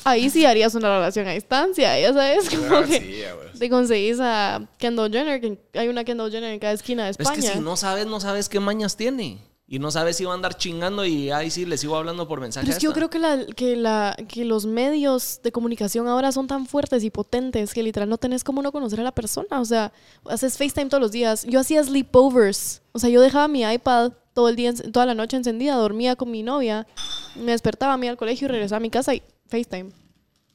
[0.04, 3.58] Ahí sí harías una relación a distancia, ya sabes, como Ah, que sí, güey.
[3.58, 7.18] te conseguís a Kendall Jenner, que hay una Kendall Jenner en cada esquina de Es
[7.18, 7.36] España.
[7.36, 9.38] que si no sabes, no sabes qué mañas tiene.
[9.72, 12.40] Y no sabes si va a andar chingando y ahí sí le sigo hablando por
[12.40, 12.66] mensaje.
[12.66, 16.32] Pero es que yo creo que, la, que, la, que los medios de comunicación ahora
[16.32, 19.60] son tan fuertes y potentes que literal no tenés cómo no conocer a la persona.
[19.60, 19.92] O sea,
[20.24, 21.44] haces FaceTime todos los días.
[21.44, 22.82] Yo hacía sleepovers.
[22.90, 26.32] O sea, yo dejaba mi iPad todo el día, toda la noche encendida, dormía con
[26.32, 26.88] mi novia,
[27.36, 29.92] me despertaba, me iba al colegio y regresaba a mi casa y FaceTime.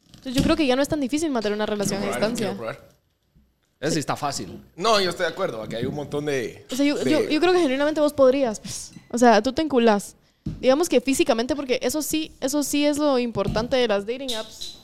[0.07, 2.53] Entonces yo creo que ya no es tan difícil mantener una relación a distancia.
[3.85, 4.61] Ese sí está fácil.
[4.75, 5.61] No, yo estoy de acuerdo.
[5.61, 6.65] Aquí hay un montón de.
[6.71, 8.59] O sea, yo, de- yo, yo creo que genuinamente vos podrías.
[8.59, 8.91] pues.
[9.11, 10.15] O sea, tú te enculás.
[10.59, 14.79] Digamos que físicamente, porque eso sí, eso sí es lo importante de las dating apps.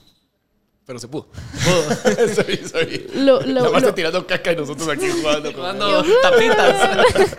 [0.86, 1.28] Pero se pudo.
[2.36, 3.08] sorry, sorry.
[3.16, 5.52] Lo- lo- Nada más lo- está tirando caca y nosotros aquí jugando.
[5.54, 7.38] con- Cuando tapitas.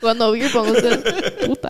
[0.00, 1.68] Cuando beer pong, usted- puta.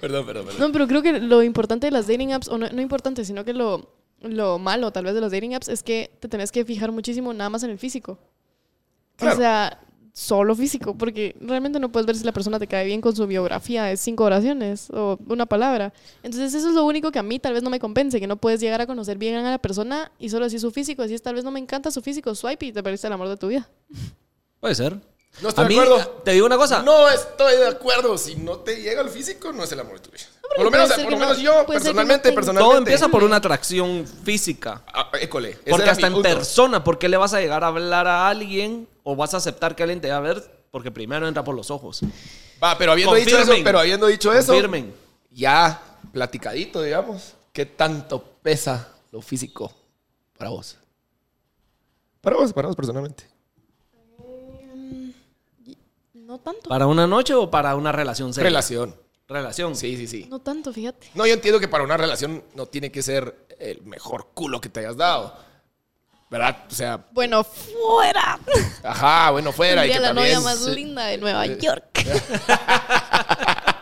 [0.00, 0.60] Perdón, perdón, perdón.
[0.60, 3.44] No, pero creo que lo importante de las dating apps, o no, no importante, sino
[3.44, 3.90] que lo,
[4.22, 7.32] lo malo tal vez de las dating apps es que te tenés que fijar muchísimo
[7.34, 8.18] nada más en el físico.
[9.16, 9.34] Claro.
[9.36, 9.80] O sea,
[10.12, 13.26] solo físico, porque realmente no puedes ver si la persona te cae bien con su
[13.26, 15.92] biografía de cinco oraciones o una palabra.
[16.22, 18.36] Entonces eso es lo único que a mí tal vez no me convence, que no
[18.38, 21.34] puedes llegar a conocer bien a la persona y solo decir su físico, decís tal
[21.34, 23.68] vez no me encanta su físico, swipe y te perdiste el amor de tu vida.
[24.60, 24.96] Puede ser.
[25.42, 26.10] No estoy a de mí, acuerdo.
[26.24, 26.82] te digo una cosa.
[26.82, 28.16] No estoy de acuerdo.
[28.16, 30.24] Si no te llega el físico, no es el amor de tu vida.
[30.56, 32.68] Por lo menos, por lo no- menos yo, puede ser que no personalmente, te- personalmente.
[32.70, 34.82] Todo empieza por una atracción física.
[34.94, 35.58] Ah, école.
[35.68, 36.26] Porque hasta en punto.
[36.26, 39.76] persona, ¿por qué le vas a llegar a hablar a alguien o vas a aceptar
[39.76, 40.42] que alguien te va a ver?
[40.72, 42.00] Porque primero entra por los ojos.
[42.60, 44.92] Va, pero habiendo dicho eso, pero habiendo dicho eso, Confirmen.
[45.30, 45.80] ya
[46.12, 49.72] platicadito, digamos, ¿qué tanto pesa lo físico
[50.36, 50.76] para vos?
[52.20, 53.28] Para vos, para vos personalmente.
[56.12, 56.68] No tanto.
[56.68, 58.48] ¿Para una noche o para una relación seria?
[58.48, 58.92] Relación.
[59.28, 59.76] Relación.
[59.76, 60.26] Sí, sí, sí.
[60.28, 61.12] No tanto, fíjate.
[61.14, 64.68] No, yo entiendo que para una relación no tiene que ser el mejor culo que
[64.68, 65.45] te hayas dado.
[66.28, 66.56] ¿Verdad?
[66.68, 68.38] O sea, Bueno, fuera.
[68.82, 69.86] ajá, bueno, fuera.
[69.86, 70.70] y que la novia más sí.
[70.74, 71.84] linda de Nueva York.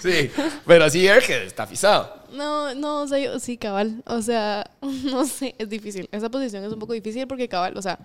[0.00, 0.30] Sí,
[0.66, 2.12] pero así es que está pisado.
[2.32, 4.02] No, no, o sea, yo, sí, cabal.
[4.06, 6.08] O sea, no sé, es difícil.
[6.12, 7.98] Esa posición es un poco difícil porque cabal, o sea,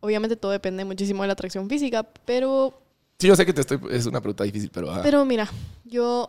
[0.00, 2.78] obviamente todo depende muchísimo de la atracción física, pero,
[3.18, 3.78] Sí, yo sé que te estoy.
[3.90, 4.90] Es una pregunta difícil, pero.
[4.90, 5.02] ajá.
[5.02, 5.48] pero mira,
[5.84, 6.28] yo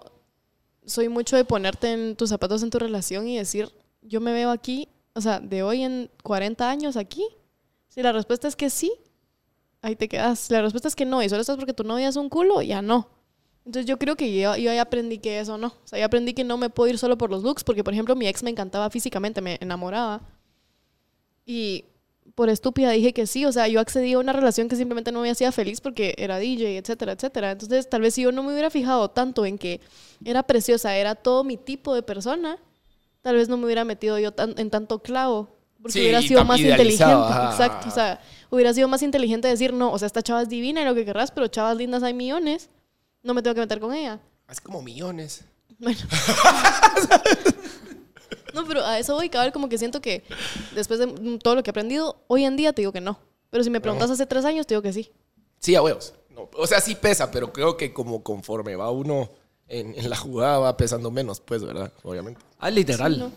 [0.85, 3.71] soy mucho de ponerte en tus zapatos en tu relación y decir,
[4.01, 7.25] yo me veo aquí, o sea, de hoy en 40 años aquí.
[7.87, 8.91] Si la respuesta es que sí,
[9.81, 10.39] ahí te quedas.
[10.39, 12.61] Si la respuesta es que no, y solo estás porque tu novia es un culo,
[12.61, 13.09] ya no.
[13.65, 15.67] Entonces yo creo que yo, yo aprendí que eso no.
[15.67, 17.93] O sea, ya aprendí que no me puedo ir solo por los looks, porque por
[17.93, 20.21] ejemplo mi ex me encantaba físicamente, me enamoraba.
[21.45, 21.85] Y
[22.35, 23.45] por estúpida dije que sí.
[23.45, 26.37] O sea, yo accedí a una relación que simplemente no me hacía feliz porque era
[26.39, 27.51] DJ, etcétera, etcétera.
[27.51, 29.81] Entonces tal vez si yo no me hubiera fijado tanto en que
[30.25, 32.57] era preciosa, era todo mi tipo de persona,
[33.21, 35.49] tal vez no me hubiera metido yo tan- en tanto clavo.
[35.81, 37.03] Porque Sí, hubiera sido más inteligente.
[37.03, 37.51] ajá.
[37.51, 37.89] Exacto.
[37.89, 40.85] O sea, hubiera sido más inteligente decir, no, o sea, esta chava es divina y
[40.85, 42.69] lo que querrás, pero chavas lindas hay millones.
[43.21, 44.19] No me tengo que meter con ella.
[44.49, 45.43] Es como millones.
[45.79, 45.99] Bueno.
[48.53, 50.23] no, pero a eso voy, cabal, como que siento que
[50.75, 53.19] después de todo lo que he aprendido, hoy en día te digo que no.
[53.49, 55.11] Pero si me preguntas hace tres años, te digo que sí.
[55.59, 56.13] Sí, a huevos.
[56.29, 59.29] No, o sea, sí pesa, pero creo que como conforme va uno
[59.67, 61.91] en, en la jugada va pesando menos, pues, ¿verdad?
[62.03, 62.41] Obviamente.
[62.57, 63.13] Ah, literal.
[63.13, 63.31] Sí, ¿no?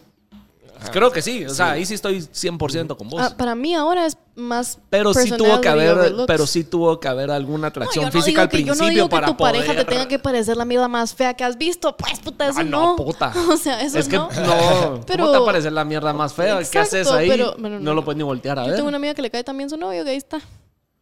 [0.92, 1.44] Creo que sí.
[1.44, 3.20] O sea, ahí sí estoy 100% con vos.
[3.22, 4.78] Ah, para mí ahora es más.
[4.90, 8.42] pero sí tuvo que haber, pero sí tuvo que haber alguna atracción yo no física
[8.42, 10.88] al que- principio Yo no digo que tu pareja te tenga que parecer la mierda
[10.88, 11.96] más fea que has visto.
[11.96, 12.96] Pues, puta, eso Ah, no, no.
[12.96, 13.32] puta.
[13.50, 14.28] O sea, eso es que no.
[14.30, 15.00] no.
[15.06, 16.56] Pero- ¿Cómo te parecer la mierda más fea?
[16.56, 17.28] ¿Qué Exacto, haces ahí?
[17.28, 17.94] pero- bueno, no, no.
[17.94, 18.76] lo puedes ni voltear a Yo ver.
[18.76, 20.40] tengo una amiga que le cae también su novio, que ahí está.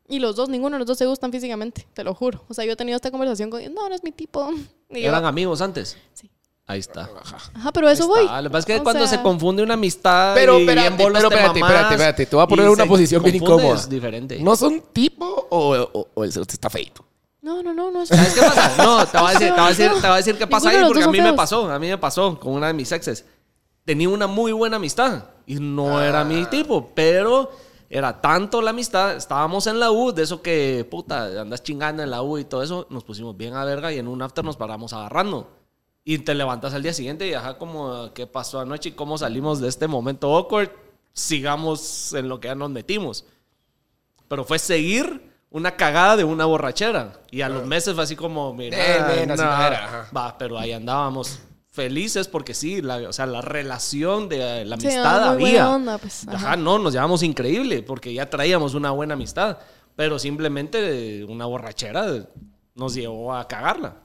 [0.07, 2.45] Y los dos, ninguno de los dos se gustan físicamente, te lo juro.
[2.49, 4.51] O sea, yo he tenido esta conversación con no, no es mi tipo.
[4.91, 5.97] Y yo, ¿Eran amigos antes?
[6.13, 6.31] Sí.
[6.67, 7.11] Ahí está.
[7.55, 8.25] Ajá, pero eso voy.
[8.27, 10.89] Lo que pasa es que O cuando sea, se confunde una amistad Pero, y espérate,
[10.89, 12.27] bien bolos pero te espérate, mamás espérate, espérate.
[12.27, 13.81] Te voy a poner y en una se posición bien confunde, incómoda.
[13.81, 14.39] Es diferente.
[14.41, 17.05] ¿No son tipo o, o- o el cerote está feito?
[17.43, 18.83] No, no, no, no es ¿Sabes qué pasa?
[18.83, 20.71] No, te voy a decir, te voy a decir, te voy a decir qué pasa
[20.71, 21.37] Ninguno de ahí los porque dos a son mí me feos.
[21.37, 21.71] pasó.
[21.71, 23.27] A mí me pasó con una de mis exes.
[23.85, 26.25] Tenía una muy buena amistad y no era Ah.
[26.25, 27.51] mi tipo, pero
[27.91, 29.15] era tanto la amistad.
[29.17, 32.63] Estábamos en la U, de eso que, puta, andas chingando en la U y todo
[32.63, 32.87] eso.
[32.89, 35.51] Nos pusimos bien a verga y en un after nos paramos agarrando.
[36.05, 39.61] Y te levantas al día siguiente y ajá, como, ¿qué pasó anoche y cómo salimos
[39.61, 40.71] de este momento awkward?
[41.15, 43.25] Sigamos en lo que ya nos metimos.
[44.29, 47.21] Pero fue seguir una cagada de una borrachera.
[47.31, 48.77] Y a los meses fue así como, mira,
[49.23, 51.39] Eh, no era, va, pero ahí andábamos
[51.71, 55.71] felices porque sí, la, o sea, la relación de la amistad había.
[55.71, 56.37] onda, pues, Ajá.
[56.37, 56.57] ajá.
[56.57, 59.59] no, nos llevamos increíble porque ya traíamos una buena amistad.
[59.97, 62.27] Pero simplemente una borrachera
[62.75, 63.97] nos llevó a cagarla.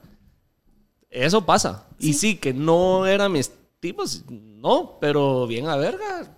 [1.10, 1.86] Eso pasa.
[1.98, 3.50] Y sí, que no eran mis
[3.80, 6.36] tipos, no, pero bien a verga.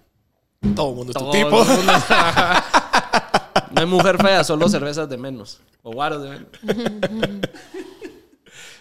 [0.75, 1.51] Todo el mundo es tu tipo.
[1.65, 1.93] mundo-
[3.73, 5.61] no hay mujer fea, solo cervezas de menos.
[5.83, 6.49] O guaros de menos.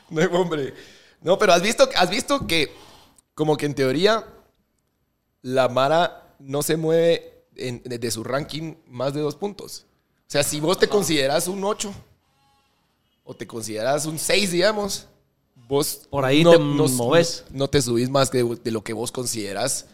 [0.09, 0.73] No hay hombre.
[1.21, 2.69] No, pero has visto, has visto que,
[3.33, 4.25] como que en teoría,
[5.41, 9.85] la Mara no se mueve en- de, de su ranking más de dos puntos.
[10.19, 11.93] O sea, si vos te consideras un 8
[13.23, 15.07] o te consideras un 6, digamos,
[15.71, 17.45] vos Por ahí te moves.
[17.49, 19.87] No, te subís más de, de lo que vos consideras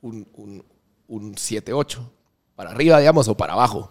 [0.00, 0.64] un, un,
[1.08, 2.12] un 7, 8.
[2.54, 3.90] Para arriba, digamos, o para abajo.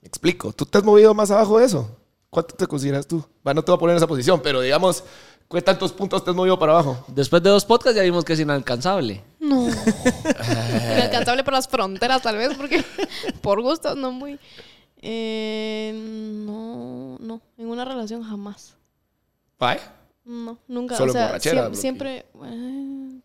[0.00, 0.52] Me explico.
[0.52, 1.96] ¿Tú te has movido más abajo de eso?
[2.28, 3.24] ¿Cuánto te consideras tú?
[3.46, 5.04] Va, no te voy a poner en esa posición, pero digamos,
[5.48, 7.04] ¿qué tantos puntos te has movido para abajo?
[7.06, 9.22] Después de dos podcasts ya vimos que es inalcanzable.
[9.38, 9.68] No.
[10.96, 12.84] Inalcanzable por las fronteras, tal vez, porque
[13.42, 14.40] por gustos no muy.
[15.02, 15.92] Eh,
[16.44, 17.40] no, no.
[17.58, 18.74] En una relación jamás.
[19.56, 20.01] ¿Vale?
[20.32, 20.96] No, nunca.
[20.96, 22.24] Solo o sea, borrachera, siempre.
[22.44, 23.20] eh,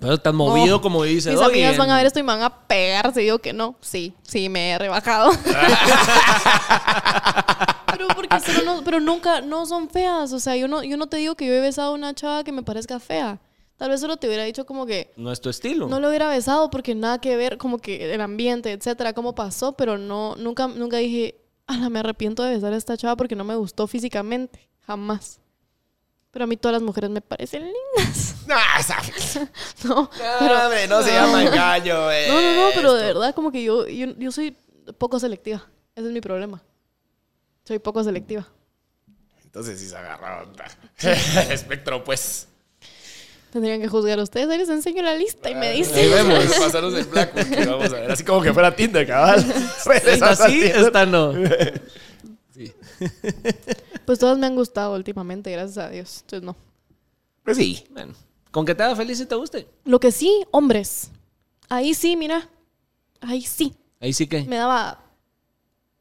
[0.00, 0.80] Pero has movido No.
[0.80, 3.20] como dice Mis amigas en- van a ver esto y me van a pegar si
[3.20, 3.76] digo que no.
[3.82, 5.30] Sí, sí, me he rebajado.
[7.86, 10.32] pero porque solo no, pero nunca, no son feas.
[10.32, 12.44] O sea, yo no, yo no te digo que yo he besado a una chava
[12.44, 13.40] que me parezca fea.
[13.76, 15.86] Tal vez solo te hubiera dicho como que No es tu estilo.
[15.88, 19.72] no lo hubiera besado porque nada que ver, como que el ambiente, etcétera, cómo pasó,
[19.76, 23.44] pero no, nunca, nunca dije, ala, me arrepiento de besar a esta chava porque no
[23.44, 24.70] me gustó físicamente.
[24.86, 25.40] Jamás.
[26.36, 28.34] Pero a mí todas las mujeres me parecen lindas.
[28.46, 29.40] Nah, sabes.
[29.84, 32.26] No, No, pero- hombre, no se llama engaño, eh.
[32.28, 34.54] No, no, no, pero de verdad, como que yo, yo, yo soy
[34.98, 35.66] poco selectiva.
[35.94, 36.62] Ese es mi problema.
[37.64, 38.46] Soy poco selectiva.
[39.44, 40.52] Entonces sí se agarraron.
[41.50, 42.48] Espectro, pues.
[43.50, 44.50] Tendrían que juzgar ustedes.
[44.50, 46.10] Ahí les enseño la lista y me Ahí dicen.
[46.10, 46.44] vemos.
[46.58, 48.10] Pasaros el que Vamos a ver.
[48.12, 49.42] Así como que fuera Tinder, cabal.
[50.04, 51.32] Esta sí, esta no.
[54.06, 56.20] Pues todas me han gustado últimamente, gracias a Dios.
[56.22, 56.56] Entonces no.
[57.42, 57.84] Pues sí.
[57.90, 58.14] Bueno,
[58.52, 59.68] con que te haga feliz y te guste.
[59.84, 61.10] Lo que sí, hombres.
[61.68, 62.48] Ahí sí, mira.
[63.20, 63.74] Ahí sí.
[64.00, 64.44] Ahí sí que.
[64.44, 65.00] Me daba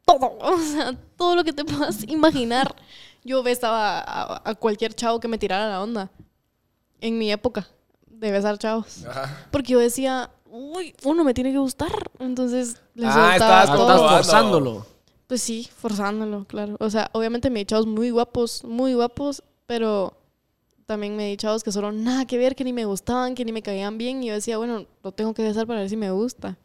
[0.06, 0.38] todo.
[0.40, 2.76] O sea, todo lo que te puedas imaginar.
[3.24, 6.12] Yo besaba a, a cualquier chavo que me tirara la onda.
[7.02, 7.68] En mi época
[8.06, 9.04] de besar chavos.
[9.06, 9.48] Ajá.
[9.52, 11.92] Porque yo decía, uy, uno me tiene que gustar.
[12.20, 13.86] Entonces le Ah, estabas Ah, todo.
[13.88, 14.10] probando.
[14.10, 14.88] forzándolo.
[15.28, 16.76] Pues sí, forzándolo, claro.
[16.80, 20.16] O sea, obviamente me he chavos muy guapos, muy guapos, pero
[20.86, 23.52] también me he chavos que solo nada que ver, que ni me gustaban, que ni
[23.52, 24.24] me caían bien.
[24.24, 26.58] Y yo decía, bueno, lo tengo que besar para ver si me gusta.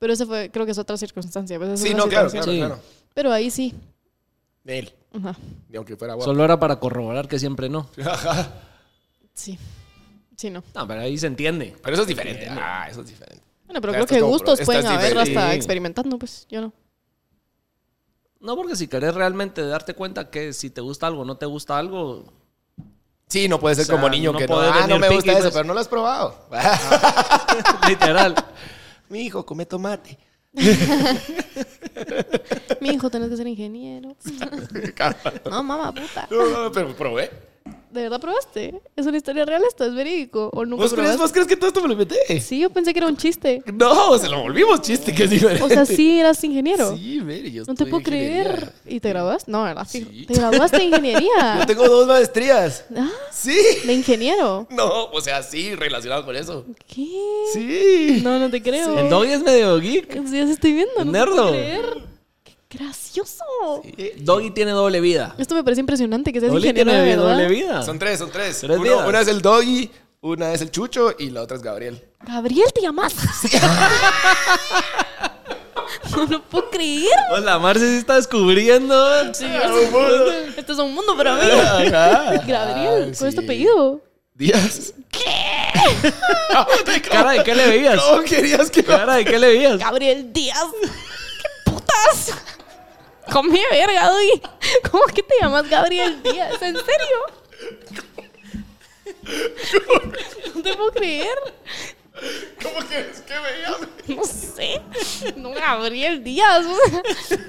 [0.00, 1.58] Pero ese fue, creo que es otra circunstancia.
[1.58, 2.58] pues, es Sí, no, claro, claro, Sí.
[2.58, 2.78] claro.
[3.14, 3.74] Pero ahí sí.
[4.64, 4.92] De él.
[5.12, 5.36] Ajá.
[5.68, 6.30] Ni aunque fuera guapo.
[6.30, 7.88] Solo era para corroborar que siempre no.
[8.04, 8.52] Ajá.
[9.32, 9.58] Sí.
[10.36, 10.62] Sí, no.
[10.74, 11.74] No, pero ahí se entiende.
[11.82, 12.46] Pero eso es diferente.
[12.48, 13.42] Ah, eso es diferente.
[13.66, 15.38] Bueno, pero creo que gustos pueden haber diferente.
[15.38, 16.72] hasta experimentando, pues yo no.
[18.40, 21.46] No, porque si querés realmente darte cuenta que si te gusta algo o no te
[21.46, 22.24] gusta algo,
[23.28, 24.58] Sí, no puede ser O sea, como niño no que no.
[24.58, 25.52] Ah, no me gusta eso, pues.
[25.52, 26.48] pero no lo has probado.
[27.88, 28.34] literal.
[29.10, 30.18] Mi hijo come tomate.
[32.80, 34.16] Mi hijo, tenés que ser ingeniero.
[35.44, 36.26] no, mamá, puta.
[36.30, 37.30] No, no, pero probé.
[37.90, 38.80] ¿De verdad probaste?
[38.96, 39.84] ¿Es una historia real esto?
[39.84, 40.50] ¿Es verídico?
[40.52, 41.22] ¿O nunca ¿Vos crees, probaste?
[41.22, 42.40] ¿Vos crees que todo esto me lo inventé?
[42.40, 43.62] Sí, yo pensé que era un chiste.
[43.72, 45.62] No, se lo volvimos chiste, que es diferente.
[45.64, 46.96] O sea, sí eras ingeniero.
[46.96, 48.72] Sí, mire, yo no te puedo creer.
[48.86, 49.50] ¿Y te graduaste?
[49.50, 49.86] No, ¿verdad?
[49.88, 50.10] Fijo.
[50.10, 50.26] Sí.
[50.26, 51.56] ¿Te graduaste de ingeniería?
[51.60, 52.84] Yo tengo dos maestrías.
[52.96, 53.56] Ah, Sí.
[53.84, 54.66] ¿De ingeniero?
[54.70, 56.64] No, o sea, sí, relacionado con eso.
[56.86, 57.06] ¿Qué?
[57.52, 58.20] Sí.
[58.22, 58.98] No, no te creo.
[58.98, 60.12] El doggy es medio geek.
[60.26, 60.92] Sí, ya se estoy viendo.
[61.04, 61.34] No te Nerdo.
[61.36, 61.84] puedo creer.
[62.68, 63.44] ¡Qué gracioso!
[64.18, 65.34] Doggy tiene doble vida.
[65.38, 67.32] Esto me parece impresionante que seas Doggy ingeniero tiene de verdad.
[67.32, 67.82] doble vida.
[67.82, 68.58] Son tres, son tres.
[68.60, 69.08] Tres Uno- vidas.
[69.08, 69.90] una es el Doggy,
[70.20, 72.04] una es el Chucho y la otra es Gabriel.
[72.26, 73.14] Gabriel, ¿te llamas?
[76.16, 77.08] no lo puedo creer.
[77.30, 79.34] Pues la Marce sí está descubriendo.
[79.34, 79.46] Sí,
[80.56, 81.40] Esto es un mundo para mí.
[81.90, 83.46] Gabriel, ¿cuál es tu sí.
[83.46, 84.00] apellido?
[84.34, 84.92] Díaz.
[85.10, 86.12] ¿Qué?
[87.10, 88.00] Cara, ¿de qué le veías?
[88.00, 89.78] ¿Cómo querías que Cara, ¿de qué le veías?
[89.78, 90.64] Gabriel Díaz.
[91.98, 92.34] ¿Qué putas?
[93.32, 94.42] Come verga, Doggy.
[94.90, 96.60] ¿Cómo que te llamas Gabriel Díaz?
[96.62, 97.18] ¿En serio?
[100.54, 101.36] No te puedo creer.
[102.62, 103.86] ¿Cómo quieres que me llame?
[104.08, 104.80] No sé.
[105.36, 106.66] No, Gabriel Díaz.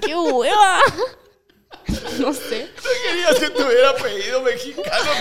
[0.02, 0.82] ¡Qué hueva!
[2.20, 2.70] No sé.
[2.76, 5.12] ¿No querías que tuviera apellido mexicano?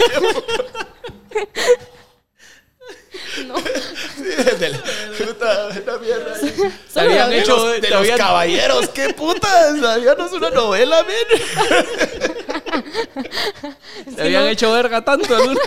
[3.47, 3.57] No.
[3.59, 4.83] Sí, desde la
[5.17, 6.38] puta esta mierda.
[6.93, 7.43] Solo habían Gabriel.
[7.43, 9.75] hecho- de los, de los habían- caballeros, qué putas.
[9.77, 11.27] Es una novela, men.
[14.17, 15.39] Te habían no- hecho verga tanto.
[15.39, 15.55] ¿no?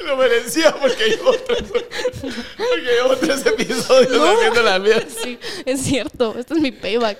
[0.00, 4.30] Lo merecía porque llevo tres, porque llevo tres episodios No.
[4.30, 5.04] haciendo la mierda.
[5.22, 6.34] Sí, es cierto.
[6.38, 7.18] Este es mi payback.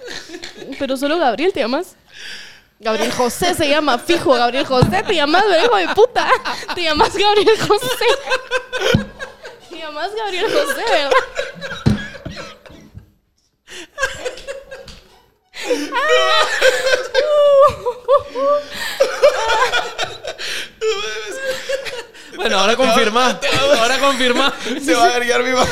[0.78, 1.96] Pero solo Gabriel te llamas.
[2.78, 6.26] Gabriel José se llama, fijo, Gabriel José, te llamas, hijo de puta.
[6.74, 8.06] Te llamas Gabriel José.
[9.80, 11.08] Mi mamá Gabriel José,
[22.36, 23.40] bueno, ahora confirma.
[23.78, 24.54] Ahora confirma.
[24.84, 25.66] Se va a agregar mi mamá.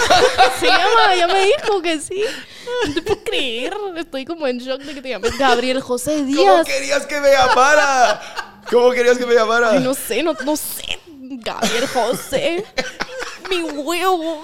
[0.59, 2.25] Sí, mamá, ya me dijo que sí.
[2.87, 3.75] No te puedo creer.
[3.95, 6.47] Estoy como en shock de que te llames Gabriel José Díaz.
[6.47, 8.23] ¿Cómo querías que me llamara?
[8.71, 9.79] ¿Cómo querías que me llamara?
[9.81, 10.99] No sé, no, no sé.
[11.31, 12.65] Gabriel José.
[13.51, 14.43] Mi huevo.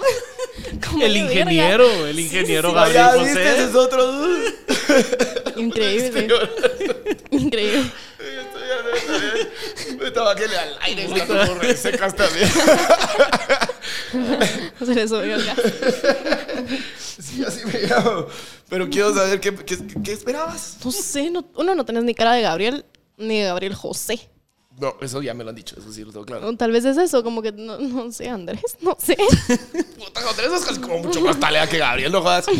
[0.89, 2.09] ¿Cómo El ingeniero, verga?
[2.09, 3.63] el ingeniero sí, Gabriel Ya viste, José.
[3.65, 4.27] es otro.
[5.57, 6.27] Increíble.
[7.31, 7.91] Increíble.
[9.99, 12.49] Me estaba que le al aire, está como resecas también.
[14.85, 15.57] Se le subió el gas.
[17.19, 18.27] Sí, así me llamo.
[18.69, 20.77] Pero quiero saber qué, qué, qué esperabas.
[20.83, 22.85] No sé, no- uno no tenés ni cara de Gabriel
[23.17, 24.19] ni de Gabriel José.
[24.77, 26.49] No, eso ya me lo han dicho, eso sí lo tengo claro.
[26.49, 29.15] O Tal vez es eso, como que no, no sé, Andrés, no sé.
[29.97, 32.45] Puta, Andrés es casi como mucho más talea que Gabriel, no jodas.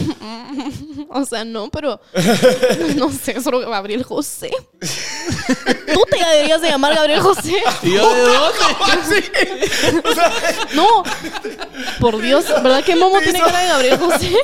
[1.09, 1.99] O sea, no, pero
[2.95, 4.51] no sé, solo Gabriel José.
[4.79, 7.55] Tú te deberías de llamar Gabriel José.
[7.83, 9.23] ¿Y yo de dónde?
[10.73, 11.03] No,
[11.99, 14.35] por Dios, ¿verdad que Momo tiene cara de Gabriel José?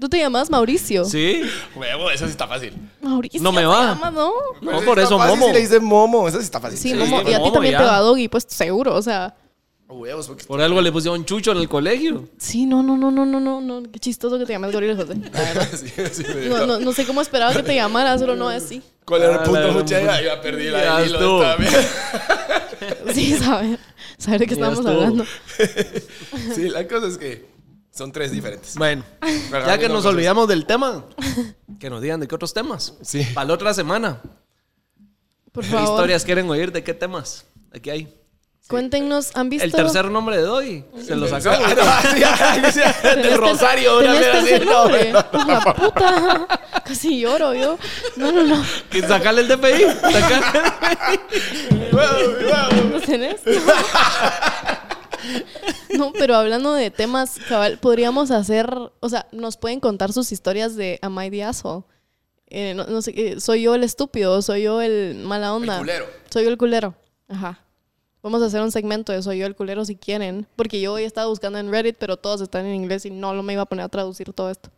[0.00, 1.04] Tú te llamas Mauricio.
[1.06, 1.42] Sí.
[1.74, 2.72] huevo, eso sí está fácil.
[3.00, 3.40] Mauricio.
[3.42, 3.94] No me te va.
[3.94, 4.30] llamas, ¿no?
[4.60, 5.46] No, Pero por está eso fácil Momo.
[5.48, 6.78] Si le dicen Momo, eso sí está fácil.
[6.78, 7.16] Sí, Sí, Momo.
[7.22, 7.78] Y a ti Momo, también ya.
[7.78, 9.34] te va Doggy, pues seguro, o sea.
[9.88, 12.28] Huevos, porque Por algo le pusieron chucho en el colegio.
[12.38, 13.82] Sí, no, no, no, no, no, no, no.
[13.90, 15.14] Qué chistoso que te llames Gabriel José.
[15.14, 15.68] la verdad.
[15.72, 18.64] sí, sí me No, no, no sé cómo esperaba que te llamara, solo no es
[18.64, 18.82] así.
[19.04, 20.00] ¿Cuál era el Ah, punto, la- mucha?
[20.02, 21.40] Ya, ya perdí la Ya del hilo estuvo.
[21.42, 21.72] también.
[23.14, 23.78] Sí, saber,
[24.18, 24.92] saber de qué Ya estamos estuvo.
[24.94, 25.24] hablando.
[26.54, 27.46] Sí, la cosa es que
[27.96, 28.74] son tres diferentes.
[28.76, 29.02] Bueno,
[29.50, 31.04] Pero ya que no nos olvidamos del tema,
[31.80, 32.94] que nos digan de qué otros temas.
[33.02, 33.26] Sí.
[33.34, 34.20] Para la otra semana.
[35.52, 36.70] Por ¿Qué favor, historias quieren oír?
[36.70, 37.46] ¿De qué temas?
[37.74, 38.14] Aquí hay.
[38.68, 39.64] cuéntenos, ¿han visto?
[39.64, 40.84] El tercer nombre de Doy.
[41.02, 41.60] Se lo sacamos.
[41.66, 42.52] Ah, no, ya, ya,
[43.02, 44.48] ¿Tenés Del Rosario, una ¿tenés vez así.
[44.50, 45.12] tercer No, nombre?
[45.12, 46.46] no, ¡Oh, la puta!
[46.84, 47.78] Casi lloro yo.
[48.16, 48.62] No, no, no.
[48.90, 49.82] Que sacarle el DPI.
[50.12, 50.70] Sacarle
[51.92, 52.90] huevo, huevo.
[52.92, 53.40] ¿No tenés?
[55.96, 58.70] No, pero hablando de temas, cabal, podríamos hacer,
[59.00, 61.84] o sea, nos pueden contar sus historias de Am I the asshole?
[62.48, 65.78] Eh, no, no sé, eh, soy yo el estúpido, soy yo el mala onda.
[65.78, 66.06] culero.
[66.30, 66.94] Soy yo el culero.
[67.28, 67.60] Ajá.
[68.22, 71.04] Vamos a hacer un segmento de soy yo el culero si quieren, porque yo hoy
[71.04, 73.66] estaba buscando en Reddit, pero todos están en inglés y no lo me iba a
[73.66, 74.70] poner a traducir todo esto.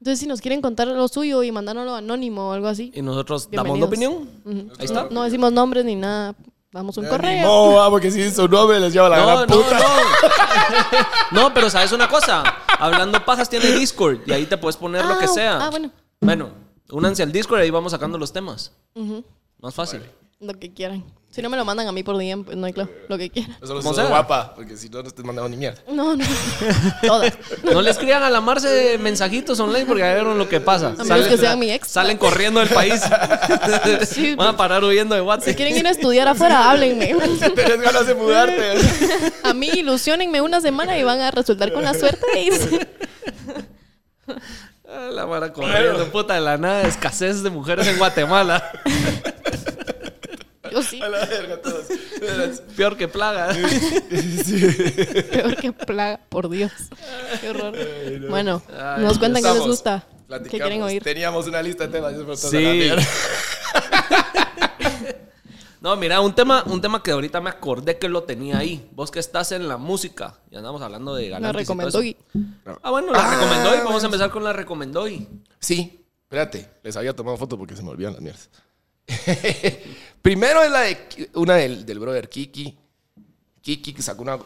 [0.00, 2.90] Entonces, si nos quieren contar lo suyo y mandárnoslo anónimo o algo así.
[2.94, 4.28] Y nosotros damos la opinión.
[4.44, 4.70] Ujú.
[4.78, 5.08] Ahí está.
[5.10, 6.34] No decimos nombres ni nada.
[6.72, 7.46] Damos un correo.
[7.46, 9.78] modo, va, porque si su nombre les lleva la No, gran no, puta.
[9.78, 9.86] no.
[11.42, 12.42] No, pero sabes una cosa.
[12.78, 15.58] Hablando pajas tiene Discord y ahí te puedes poner lo que Ah, sea.
[15.66, 15.90] ah, bueno.
[16.20, 16.50] Bueno,
[16.90, 18.72] únanse al Discord y ahí vamos sacando los temas.
[19.60, 20.02] Más fácil.
[20.40, 21.04] Lo que quieran.
[21.30, 22.90] Si no me lo mandan a mí por DM, pues no hay claro.
[23.08, 23.56] Lo que quieran.
[23.62, 25.80] Eso lo guapa, porque si no, no te mandamos ni mierda.
[25.92, 26.24] No, no.
[27.02, 27.34] Todas.
[27.62, 30.94] No le escriban a la Marce mensajitos online porque ya vieron lo que pasa.
[31.04, 31.88] menos que sean mi ex.
[31.88, 33.02] Salen corriendo del país.
[34.08, 34.34] Sí.
[34.34, 35.56] Van a parar huyendo de Si WhatsApp.
[35.56, 37.06] quieren ir a estudiar afuera, háblenme.
[37.54, 38.78] Tienes ganas de mudarte.
[39.44, 42.88] A mí ilusionenme una semana y van a resultar con la suerte de irse.
[44.88, 46.82] Ah, La vara corriendo, puta de la nada.
[46.82, 48.72] Escasez de mujeres en Guatemala.
[50.70, 51.00] Yo sí.
[51.02, 51.86] A la verga, todos.
[52.76, 53.52] Peor que plaga.
[55.30, 56.72] Peor que plaga, por Dios.
[57.40, 57.74] Qué horror.
[58.28, 60.06] Bueno, Ay, nos cuentan qué les gusta.
[60.44, 61.02] ¿Qué quieren oír?
[61.02, 62.14] Teníamos una lista de temas.
[62.16, 62.88] ya Sí.
[62.88, 63.02] la.
[65.80, 68.86] No, mira, un tema, un tema que ahorita me acordé que lo tenía ahí.
[68.92, 70.38] Vos que estás en la música.
[70.50, 72.02] Y andamos hablando de y todo recomendó.
[72.82, 75.26] Ah, bueno, la Ah, recomendó y vamos a empezar con la recomendó y.
[75.58, 78.50] Sí, espérate, les había tomado foto porque se me olvidan las mierdas.
[80.22, 82.76] Primero es la de una del, del brother Kiki.
[83.62, 84.38] Kiki que sacó una,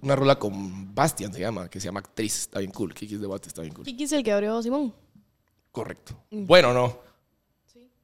[0.00, 2.40] una rola con Bastian, se llama, que se llama Actriz.
[2.40, 2.94] Está bien cool.
[2.94, 3.84] Kiki es de Bate, está bien cool.
[3.84, 4.94] Kiki es el que abrió a Simón.
[5.70, 6.14] Correcto.
[6.30, 6.98] Bueno, no.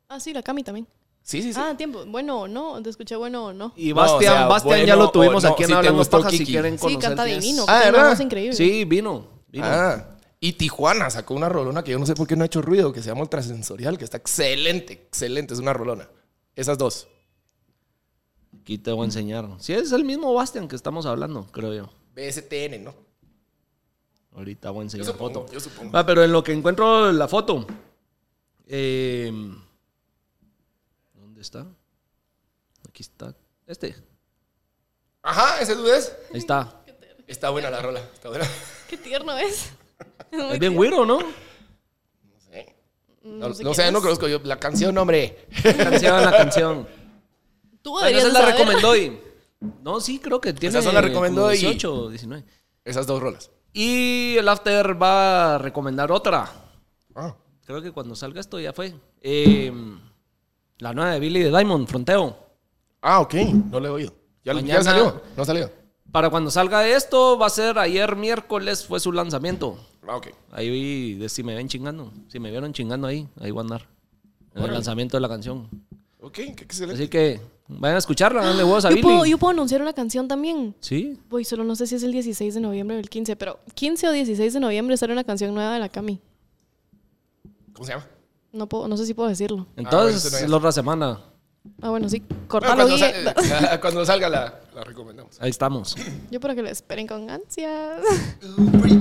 [0.09, 0.86] Ah, sí, la Cami también.
[1.22, 1.61] Sí, sí, sí.
[1.62, 2.07] Ah, tiempo.
[2.07, 2.82] Bueno o no.
[2.82, 3.74] Te escuché bueno o no.
[3.76, 6.30] Y No, Bastian, o sea, Bastian ya lo tuvimos no, aquí en si Hablando Paja
[6.30, 7.40] si Sí, canta es.
[7.42, 7.64] divino.
[7.68, 8.18] Ah, ¿verdad?
[8.18, 8.57] increíble.
[8.57, 9.26] Sí, vino.
[9.49, 9.66] vino.
[9.66, 12.62] Ah, y Tijuana sacó una rolona que yo no sé por qué no ha hecho
[12.62, 16.09] ruido, que se llama Ultrasensorial, que está excelente, excelente, es una rolona.
[16.55, 17.09] Esas dos.
[18.61, 19.49] Aquí te voy a enseñar.
[19.59, 21.91] Sí, es el mismo Bastian que estamos hablando, creo yo.
[22.14, 22.95] BSTN, ¿no?
[24.34, 25.53] Ahorita voy a Yo enseñar supongo, foto.
[25.53, 25.97] yo supongo.
[25.97, 27.66] Ah, pero en lo que encuentro la foto.
[28.66, 29.32] eh,
[31.14, 31.66] ¿Dónde está?
[32.89, 33.34] Aquí está.
[33.66, 33.97] Este.
[35.22, 36.12] Ajá, ese dude es.
[36.32, 36.82] Ahí está.
[37.26, 38.47] Está buena la rola, está buena.
[38.89, 39.70] Qué tierno es.
[40.31, 41.18] Es muy Es bien güiro, ¿no?
[41.18, 42.76] No sé.
[43.22, 45.47] No No, sé no sé, no conozco yo la canción, hombre.
[45.62, 46.87] Canción, la canción.
[47.83, 49.20] Tú Bueno, deberías esa de la recomendó y.
[49.83, 50.79] No, sí, creo que tiene.
[50.79, 52.45] Esa son la recomendó como y- 18 o 19.
[52.85, 53.51] Esas dos rolas.
[53.72, 56.49] Y el After va a recomendar otra.
[57.16, 57.35] Ah.
[57.66, 58.95] Creo que cuando salga esto ya fue.
[59.20, 59.72] Eh,
[60.79, 62.37] la nueva de Billy de Diamond, Fronteo.
[63.03, 63.35] Ah, ok.
[63.70, 64.12] No le he oído.
[64.45, 65.22] ¿Ya, ya Mañana- salió?
[65.37, 65.70] ¿No salió?
[66.12, 69.76] Para cuando salga esto, va a ser ayer miércoles, fue su lanzamiento.
[70.09, 70.28] Ah, ok.
[70.52, 72.11] Ahí vi, de si me ven chingando.
[72.28, 73.86] Si me vieron chingando ahí, ahí voy a andar.
[74.54, 75.68] En el lanzamiento de la canción.
[76.20, 77.00] Ok, qué excelente.
[77.00, 80.26] Así que vayan a escucharla, dale huevos a Yo puedo, yo puedo anunciar una canción
[80.26, 80.74] también.
[80.80, 81.18] Sí.
[81.28, 84.09] Voy, solo no sé si es el 16 de noviembre o el 15, pero 15
[84.09, 86.18] o 16 de noviembre sale una canción nueva de la Cami.
[87.74, 88.06] ¿Cómo se llama?
[88.50, 89.66] No, puedo, no sé si puedo decirlo.
[89.76, 90.50] Entonces, bueno, eso no es.
[90.50, 91.20] la otra semana.
[91.81, 92.21] Ah, bueno, sí.
[92.29, 95.41] Bueno, Cortalo, cuando, sal- cuando salga la, la recomendamos.
[95.41, 95.95] Ahí estamos.
[96.31, 98.01] Yo para que lo esperen con ansias.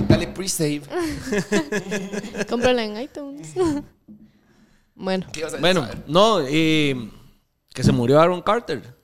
[0.08, 0.82] Dale pre-save.
[2.48, 3.54] Cómprala en iTunes.
[4.94, 5.26] bueno.
[5.32, 7.10] ¿Qué ibas a Bueno, no, y
[7.72, 8.96] que se murió Aaron Carter.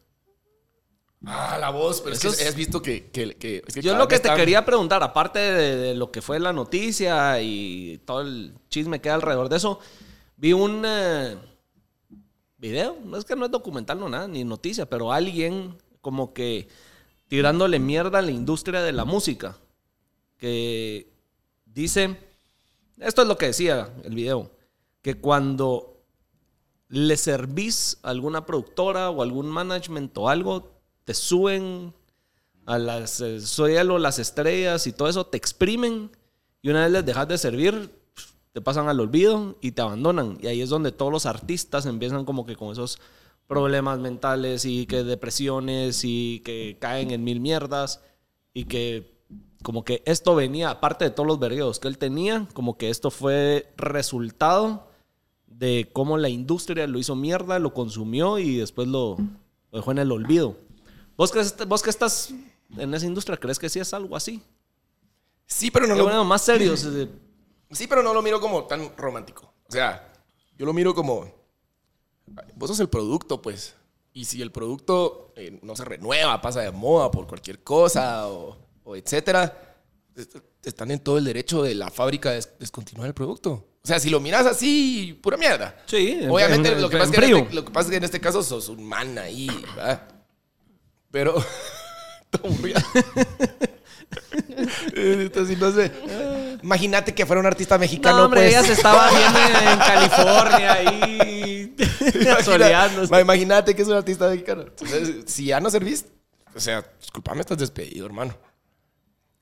[1.26, 3.06] Ah, la voz, pero Eso es que has visto que...
[3.10, 6.20] que, que- es que Yo lo que te quería preguntar, aparte de, de lo que
[6.20, 9.78] fue la noticia y todo el chisme que hay alrededor de eso,
[10.36, 11.36] vi un eh,
[12.70, 16.68] video, no es que no es documental, no nada, ni noticia, pero alguien como que
[17.28, 19.58] tirándole mierda a la industria de la música,
[20.38, 21.12] que
[21.66, 22.18] dice,
[22.98, 24.50] esto es lo que decía el video,
[25.02, 26.00] que cuando
[26.88, 30.70] le servís a alguna productora o algún management o algo,
[31.04, 31.92] te suben
[32.64, 36.10] a las eh, suelo, las estrellas y todo eso, te exprimen
[36.62, 37.90] y una vez les dejas de servir,
[38.54, 40.38] te pasan al olvido y te abandonan.
[40.40, 43.00] Y ahí es donde todos los artistas empiezan como que con esos
[43.48, 48.00] problemas mentales y que depresiones y que caen en mil mierdas
[48.54, 49.12] y que
[49.64, 53.10] como que esto venía, aparte de todos los vergueos que él tenía, como que esto
[53.10, 54.86] fue resultado
[55.48, 59.16] de cómo la industria lo hizo mierda, lo consumió y después lo,
[59.72, 60.56] lo dejó en el olvido.
[61.16, 62.32] ¿Vos, crees, vos que estás
[62.76, 64.40] en esa industria, crees que sí es algo así?
[65.44, 66.04] Sí, pero no lo...
[66.04, 66.86] bueno, más serios.
[67.74, 69.52] Sí, pero no lo miro como tan romántico.
[69.68, 70.12] O sea,
[70.56, 71.32] yo lo miro como.
[72.54, 73.74] Vos sos el producto, pues.
[74.12, 78.56] Y si el producto eh, no se renueva, pasa de moda por cualquier cosa o,
[78.84, 79.76] o etcétera,
[80.16, 83.50] est- están en todo el derecho de la fábrica de des- descontinuar el producto.
[83.82, 85.76] O sea, si lo miras así, pura mierda.
[85.86, 87.42] Sí, en- Obviamente, en- lo, que en pasa es que en frío.
[87.44, 90.08] este, lo que pasa es que en este caso sos un man ahí, ¿verdad?
[91.10, 91.34] Pero.
[95.58, 95.92] No sé.
[96.62, 98.52] Imagínate que fuera un artista mexicano, No, hombre, pues.
[98.52, 99.38] ella se estaba viendo
[99.70, 101.76] en California ahí.
[102.44, 103.20] soleándose.
[103.20, 104.62] Imagínate que es un artista mexicano.
[104.62, 106.10] Entonces, si ya no serviste,
[106.54, 108.36] o sea, disculpame, estás despedido, hermano.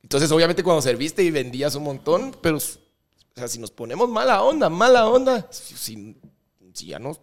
[0.02, 4.42] Entonces, obviamente, cuando serviste y vendías un montón, pero, o sea, si nos ponemos mala
[4.42, 6.16] onda, mala onda, si, si-
[6.74, 7.16] si ya no,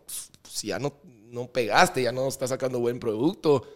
[0.49, 3.67] si ya no, no pegaste, ya no estás sacando buen producto,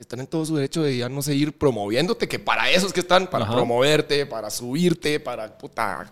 [0.00, 3.00] están en todo su derecho de ya no seguir promoviéndote, que para eso es que
[3.00, 3.54] están, para Ajá.
[3.54, 6.08] promoverte, para subirte, para, puta,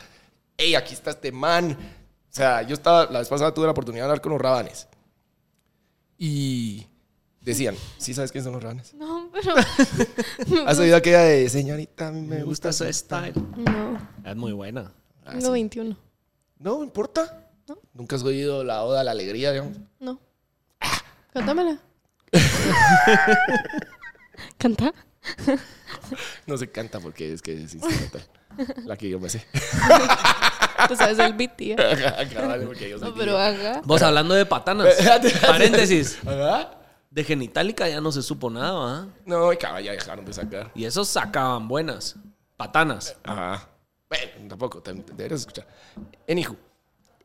[0.56, 1.72] hey, aquí está este man.
[1.72, 4.86] O sea, yo estaba, la vez pasada tuve la oportunidad de hablar con los rabanes.
[6.18, 6.86] Y
[7.40, 8.92] decían, ¿sí sabes quiénes son los rabanes?
[8.94, 9.54] No, pero.
[10.66, 13.34] ¿Has oído aquella de, señorita, a mí me Me gusta gusta su ese style.
[13.56, 14.92] No, Es muy buena.
[15.24, 15.52] Ah, tengo sí.
[15.52, 15.96] 21.
[16.58, 17.50] No, importa.
[17.66, 17.78] No.
[17.94, 19.78] Nunca has oído la oda a la alegría, digamos.
[20.00, 20.20] No.
[21.32, 21.80] Cántamela.
[24.58, 24.92] Canta.
[26.46, 28.22] No se canta porque es que es instrumental.
[28.86, 29.44] La que yo me sé.
[30.88, 31.76] Tú sabes el beat, tía.
[32.32, 33.80] Cabal, porque yo soy No, pero haga.
[33.84, 34.94] Vos hablando de patanas.
[35.46, 36.18] Paréntesis.
[36.22, 36.76] ¿Verdad?
[37.10, 39.06] De genitálica ya no se supo nada, ¿va?
[39.24, 40.70] No, y cabal, ya dejaron de sacar.
[40.74, 42.16] Y esos sacaban buenas.
[42.56, 43.16] Patanas.
[43.24, 43.68] Ajá.
[44.08, 45.66] Bueno, tampoco, te, te deberías escuchar.
[46.28, 46.56] Anywho,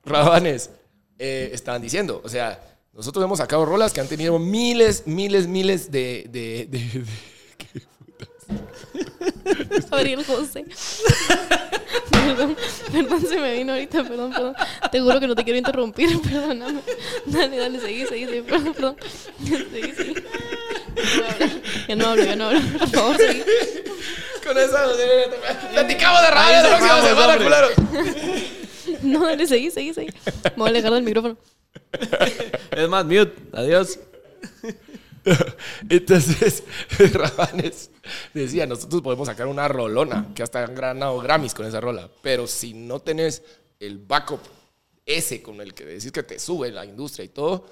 [0.06, 0.70] Rabanes
[1.18, 2.60] eh, estaban diciendo, o sea,
[2.94, 6.26] nosotros hemos sacado rolas que han tenido miles, miles, miles de...
[6.30, 7.24] de, de- de-
[9.90, 10.66] Gabriel José.
[12.12, 12.56] perdón,
[12.92, 14.56] perdón, se me vino ahorita, perdón, perdón.
[14.92, 16.82] Te juro que no te quiero interrumpir, perdóname.
[17.26, 18.96] Dale, dale, seguí, seguí, seguí, perdón, perdón.
[19.46, 20.16] Seguí, seguí.
[21.88, 23.44] Ya no hablo, ya no hablo, por favor, seguí.
[24.46, 24.78] Con eso,
[25.72, 27.72] platicamos de Rabanes la próxima semana, culeros.
[29.02, 30.10] No, dale, seguí, seguí, seguí.
[30.44, 31.38] Me voy a alejar del micrófono.
[32.72, 33.34] Es más, mute.
[33.54, 34.00] Adiós.
[35.90, 36.64] Entonces,
[37.14, 37.90] Rabanes
[38.34, 42.48] decía, nosotros podemos sacar una rolona, que hasta han ganado Grammys con esa rola, pero
[42.48, 43.44] si no tenés
[43.80, 44.42] el backup
[45.06, 47.66] ese con el que decís que te sube la industria y todo,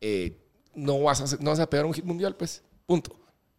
[0.00, 0.38] eh,
[0.74, 3.14] no, vas a, no vas a pegar un hit mundial, pues, punto.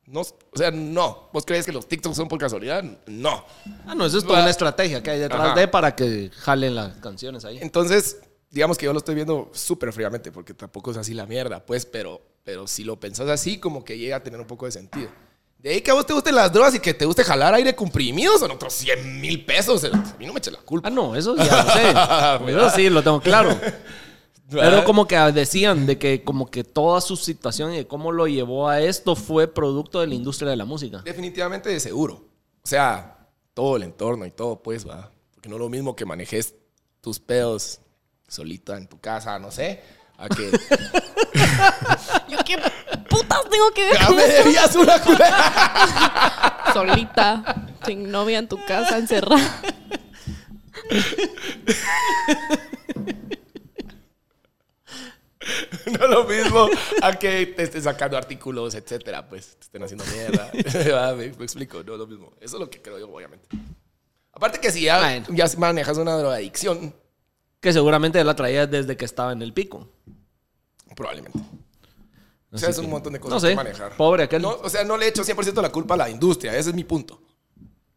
[0.05, 1.29] No, o sea, no.
[1.31, 2.83] ¿Vos crees que los TikToks son por casualidad?
[3.05, 3.45] No.
[3.85, 5.59] Ah, no, eso es toda una estrategia que hay detrás Ajá.
[5.59, 7.59] de para que jalen las canciones ahí.
[7.61, 8.17] Entonces,
[8.49, 11.85] digamos que yo lo estoy viendo súper fríamente, porque tampoco es así la mierda, pues,
[11.85, 15.09] pero, pero si lo pensás así, como que llega a tener un poco de sentido.
[15.59, 17.75] De ahí que a vos te gusten las drogas y que te guste jalar aire
[17.75, 19.83] comprimido, son otros 100 mil pesos.
[19.83, 20.87] A mí no me eche la culpa.
[20.87, 22.51] Ah, no, eso ya lo sé.
[22.57, 23.59] eso sí, lo tengo claro.
[24.49, 28.27] Pero como que decían de que como que toda su situación y de cómo lo
[28.27, 31.01] llevó a esto fue producto de la industria de la música.
[31.03, 32.25] Definitivamente de seguro.
[32.63, 35.11] O sea, todo el entorno y todo, pues, va.
[35.35, 36.55] Porque no es lo mismo que manejes
[37.01, 37.81] tus pedos
[38.29, 39.81] solita en tu casa, no sé,
[40.17, 40.51] a que
[42.29, 42.57] Yo qué
[43.09, 44.43] putas tengo que ver ya con me eso?
[44.43, 46.63] debías una culera.
[46.73, 47.55] Solita,
[47.85, 49.61] sin novia en tu casa, encerrada.
[55.85, 56.67] No es lo mismo
[57.01, 60.51] a que te estén sacando artículos, etcétera, pues te estén haciendo mierda.
[60.95, 62.33] Ah, me, me explico, no es lo mismo.
[62.39, 63.47] Eso es lo que creo yo, obviamente.
[64.33, 66.93] Aparte que si ya, ya manejas una drogadicción,
[67.59, 69.87] Que seguramente él la traía desde que estaba en el pico.
[70.95, 71.39] probablemente.
[72.51, 73.95] O sea, es un montón de cosas no sé, que manejar.
[73.95, 74.41] pobre aquel.
[74.41, 76.55] No, o sea, no le echo 100% la culpa a la industria.
[76.57, 77.21] Ese es mi punto.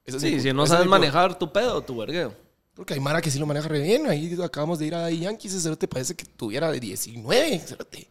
[0.04, 0.42] Ese es mi Sí, punto.
[0.48, 2.34] si no Ese sabes manejar tu pedo, tu vergueo.
[2.74, 4.06] Porque hay Mara que sí lo maneja re bien.
[4.08, 5.52] Ahí acabamos de ir a Yankees.
[5.52, 7.58] Ese cerote parece que tuviera de 19.
[7.60, 8.08] cerote.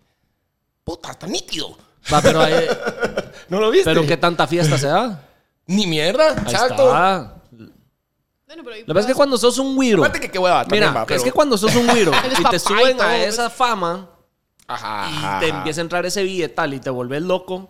[0.84, 1.78] Puta, está nítido.
[2.12, 2.66] Va, pero, hay-
[3.50, 3.86] ¿No lo viste?
[3.94, 5.28] pero qué tanta fiesta se da.
[5.68, 6.32] Ni mierda.
[6.32, 6.88] Ahí Exacto.
[6.88, 7.41] está.
[8.52, 10.04] Bueno, pero ahí Lo que pasa es que cuando sos un güiro.
[10.04, 12.40] Aparte que qué hueva también, Mira, va, pero- es que cuando sos un güiro Eres
[12.40, 13.28] y papá te y suben todo, a pues.
[13.30, 14.10] esa fama
[14.68, 15.58] Ajá, y ajá, te ajá.
[15.58, 17.70] empieza a entrar ese billetal y te vuelves loco.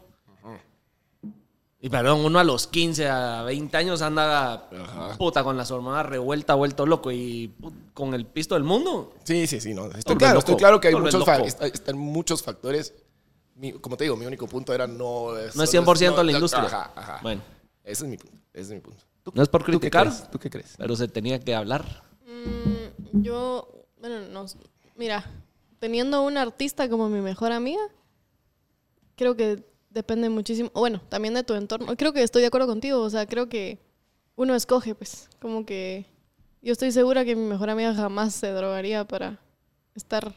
[1.83, 5.17] Y perdón, uno a los 15, a 20 años anda Ajá.
[5.17, 7.55] puta con las hormonas revuelta, vuelto loco y
[7.95, 9.15] con el pisto del mundo.
[9.23, 9.73] Sí, sí, sí.
[9.73, 9.85] No.
[9.87, 10.39] Estoy, claro, loco.
[10.41, 11.47] estoy claro que hay muchos, fa- loco.
[11.47, 12.93] está- están muchos factores.
[13.55, 15.29] Mi- como te digo, mi único punto era no...
[15.55, 16.65] No es 100% no- la industria.
[16.65, 17.19] Ajá, ajá.
[17.23, 17.41] Bueno,
[17.83, 18.37] Ese es mi punto.
[18.53, 19.03] Ese es mi punto.
[19.23, 20.31] ¿Tú, no es por tú qué criticar, crees?
[20.31, 20.75] ¿Tú qué crees?
[20.77, 22.03] pero se tenía que hablar.
[22.25, 24.45] Mm, yo, bueno, no,
[24.95, 25.25] mira,
[25.79, 27.81] teniendo una artista como mi mejor amiga,
[29.15, 31.95] creo que depende muchísimo, o bueno, también de tu entorno.
[31.95, 33.79] Creo que estoy de acuerdo contigo, o sea, creo que
[34.35, 36.05] uno escoge, pues, como que
[36.61, 39.39] yo estoy segura que mi mejor amiga jamás se drogaría para
[39.95, 40.33] estar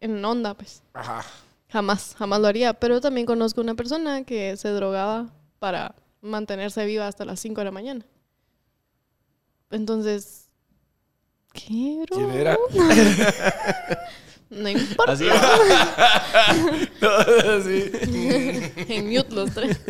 [0.00, 0.82] en onda, pues.
[0.92, 1.24] Ajá.
[1.68, 2.74] Jamás, jamás lo haría.
[2.74, 5.28] Pero también conozco una persona que se drogaba
[5.58, 8.04] para mantenerse viva hasta las 5 de la mañana.
[9.70, 10.48] Entonces,
[11.52, 12.16] ¿qué, bro?
[12.18, 12.56] ¿Quién era?
[14.48, 15.10] No importa.
[15.12, 15.24] Así
[17.64, 17.90] sí.
[18.94, 19.80] en mute los tres.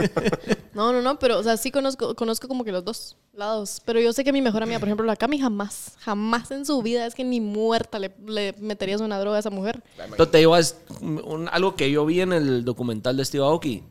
[0.73, 3.83] No, no, no, pero, o sea, sí conozco, conozco como que los dos lados.
[3.85, 6.81] Pero yo sé que mi mejor amiga, por ejemplo, la Cami, jamás, jamás en su
[6.81, 9.83] vida es que ni muerta le, le meterías una droga a esa mujer.
[10.11, 13.83] Pero te digo, es un- algo que yo vi en el documental de Steve Aoki.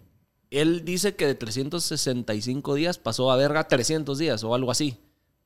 [0.51, 4.97] Él dice que de 365 días pasó a verga 300 días o algo así.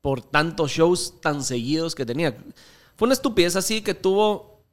[0.01, 2.37] Por tantos shows tan seguidos que tenía.
[2.95, 4.63] Fue una estupidez así que tuvo.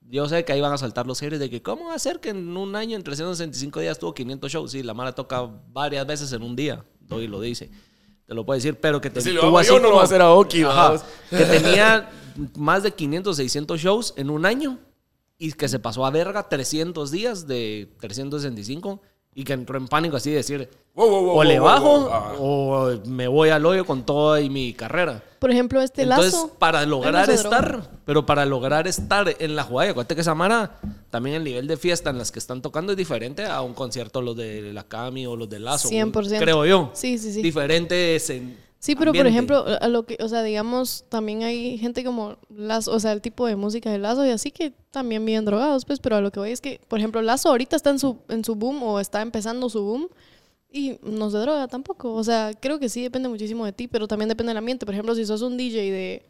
[0.00, 2.18] Yo sé que ahí van a saltar los series de que, ¿cómo va a ser
[2.18, 4.70] que en un año, en 365 días, tuvo 500 shows?
[4.70, 6.82] Sí, la Mara toca varias veces en un día.
[7.00, 7.70] Doy lo dice.
[8.24, 10.02] Te lo puede decir, pero que te Si lo tuvo hago yo, no lo va
[10.02, 10.82] a hacer Ajá.
[10.82, 11.04] vamos.
[11.30, 12.10] Que tenía
[12.56, 14.78] más de 500, 600 shows en un año
[15.38, 19.00] y que se pasó a verga 300 días de 365
[19.38, 21.74] y que entró en pánico así de decir, Wow, wow, wow, o le wow, wow,
[21.74, 22.12] bajo wow.
[22.12, 22.34] Ah.
[22.40, 25.22] o me voy al hoyo con toda y mi carrera.
[25.38, 26.56] Por ejemplo, este Entonces, lazo.
[26.58, 30.80] para lograr estar, pero para lograr estar en la jugada, y acuérdate que Samara,
[31.10, 34.20] también el nivel de fiesta en las que están tocando es diferente a un concierto
[34.22, 35.88] los de la Cami o los de Lazo.
[35.88, 36.40] 100%.
[36.40, 36.90] Creo yo.
[36.94, 37.40] Sí, sí, sí.
[37.40, 42.04] Diferentes en Sí, pero por ejemplo, a lo que, o sea, digamos, también hay gente
[42.04, 45.44] como Lazo, o sea, el tipo de música de Lazo y así que también viven
[45.44, 47.98] drogados, pues, pero a lo que voy es que, por ejemplo, Lazo ahorita está en
[47.98, 50.08] su, en su boom o está empezando su boom
[50.70, 52.14] y no se droga tampoco.
[52.14, 54.86] O sea, creo que sí depende muchísimo de ti, pero también depende del ambiente.
[54.86, 56.26] Por ejemplo, si sos un DJ de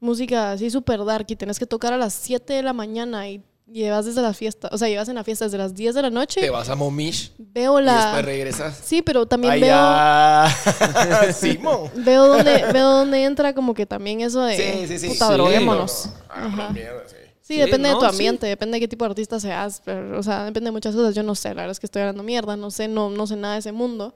[0.00, 3.42] música así súper dark y tenés que tocar a las 7 de la mañana y
[3.70, 6.08] llevas desde la fiesta, o sea, llevas en la fiesta desde las 10 de la
[6.08, 8.22] Te noche, vas a Momish veo y después la...
[8.22, 8.80] regresas.
[8.84, 9.76] Sí, pero también veo...
[11.32, 11.90] Simón.
[11.96, 15.08] Veo dónde, veo dónde entra como que también eso de Sí, sí, sí.
[15.08, 15.32] puta, Sí.
[15.34, 16.10] droguémonos.
[16.36, 16.62] No, no.
[16.62, 17.14] Ah, mierda, sí.
[17.40, 18.06] Sí, Sí, depende de tu sí.
[18.06, 21.14] ambiente, depende de qué tipo de artista seas, pero, o sea, depende de muchas cosas.
[21.14, 23.36] Yo no sé, la verdad es que estoy hablando mierda, no sé, no, no sé
[23.36, 24.14] nada de ese mundo.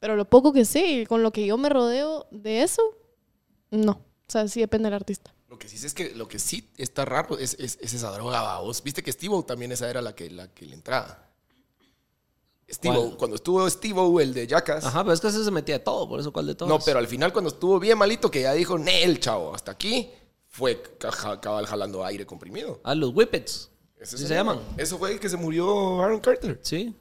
[0.00, 2.82] Pero lo poco que sé, y con lo que yo me rodeo de eso,
[3.70, 3.92] no.
[3.92, 5.34] O sea, sí depende del artista.
[5.48, 8.58] Lo que sí es que lo que sí está raro es, es, es esa droga,
[8.60, 8.82] vos.
[8.82, 11.24] Viste que Steve también esa era la que, la que le entraba.
[12.70, 14.84] Steve cuando estuvo Steve el de Jackass.
[14.84, 16.68] Ajá, pero es que ese se metía de todo, por eso cuál de todos.
[16.68, 20.10] No, pero al final cuando estuvo bien malito, que ya dijo, Nel, chavo, hasta aquí,
[20.48, 22.78] fue ca- cabal jalando aire comprimido.
[22.84, 23.70] Ah, los whippets.
[23.98, 24.60] Ese ¿Sí es se el- llaman?
[24.76, 26.60] Eso fue el que se murió Aaron Carter.
[26.62, 26.94] Sí.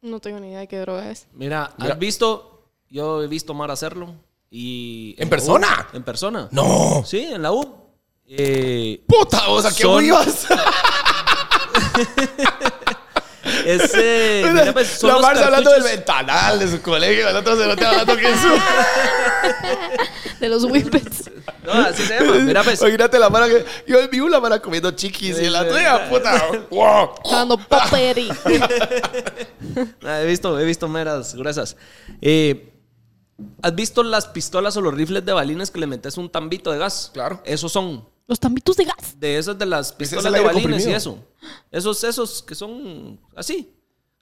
[0.00, 1.26] No tengo ni idea de qué droga es.
[1.32, 1.92] Mira, Mira.
[1.92, 2.70] ¿has visto?
[2.88, 4.14] Yo he visto Mar hacerlo.
[4.50, 5.88] Y ¿En la persona?
[5.92, 6.48] U, en persona.
[6.50, 7.02] ¡No!
[7.06, 7.76] Sí, en la U.
[8.26, 10.04] Eh, ¡Puta, vos a qué Son-
[13.64, 14.44] ese.
[14.52, 17.72] mira, pues, son La Marcia hablando del ventanal de su colegio, el otro se lo
[17.72, 18.48] está hablando que en su...
[20.40, 21.30] De los whippets.
[21.64, 22.36] No, así se llama.
[22.36, 22.80] Mira, pues.
[22.80, 23.64] Imagínate la mara que.
[23.88, 26.46] Yo vi una mara comiendo chiquis y la tuya, puta.
[26.70, 27.10] ¡Wow!
[27.28, 28.28] Dando poperi.
[30.04, 31.76] Ah, He visto, he visto meras gruesas.
[32.22, 32.72] Eh,
[33.62, 36.78] ¿Has visto las pistolas o los rifles de balines que le metes un tambito de
[36.78, 37.10] gas?
[37.14, 37.40] Claro.
[37.44, 38.04] Esos son.
[38.26, 39.18] Los tambitos de gas.
[39.18, 40.96] De esas de las pistolas el de balines y comprimido.
[40.96, 41.24] eso.
[41.70, 43.72] Esos, esos que son así.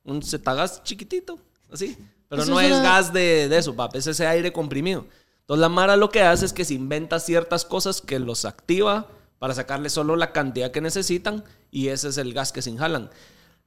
[0.04, 1.38] Un zetagas chiquitito,
[1.72, 1.96] así.
[2.28, 3.98] Pero Eso no es es una- gas de, de eso, papi.
[3.98, 5.06] Es ese aire comprimido.
[5.40, 9.08] Entonces la Mara lo que hace es que se inventa ciertas cosas que los activa
[9.38, 13.10] para sacarle solo la cantidad que necesitan y ese es el gas que se inhalan.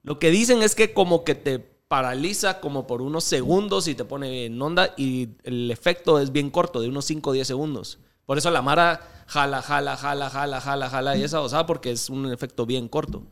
[0.03, 4.05] Lo que dicen es que como que te paraliza como por unos segundos y te
[4.05, 7.97] pone en onda y el efecto es bien corto, de unos 5 o 10 segundos.
[8.25, 12.09] Por eso la Mara jala, jala, jala, jala, jala, jala y esa osada porque es
[12.09, 13.23] un efecto bien corto.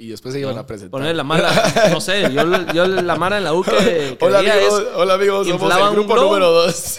[0.00, 0.90] Y después se iban a presentar.
[0.90, 1.52] Poner la Mara,
[1.90, 2.42] no sé, yo,
[2.72, 3.70] yo la Mara en la U que,
[4.18, 6.98] que Hola amigos, es- hola amigos, somos el un grupo número 2.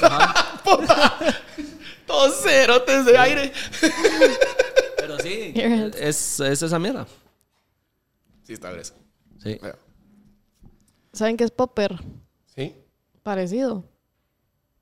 [2.07, 3.51] Todos cerotes de aire.
[4.97, 7.05] Pero sí, es, es esa mierda.
[8.43, 8.93] Sí, está grueso.
[9.43, 9.57] Sí.
[9.59, 9.75] Bueno,
[11.15, 11.97] ¿Saben qué es popper?
[12.53, 12.75] Sí.
[13.23, 13.85] Parecido.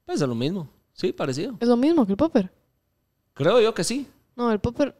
[0.04, 0.68] Pues es lo mismo.
[0.94, 1.56] Sí, parecido.
[1.60, 2.52] Es lo mismo que el popper.
[3.36, 4.08] Creo yo que sí.
[4.36, 4.96] No, el popper.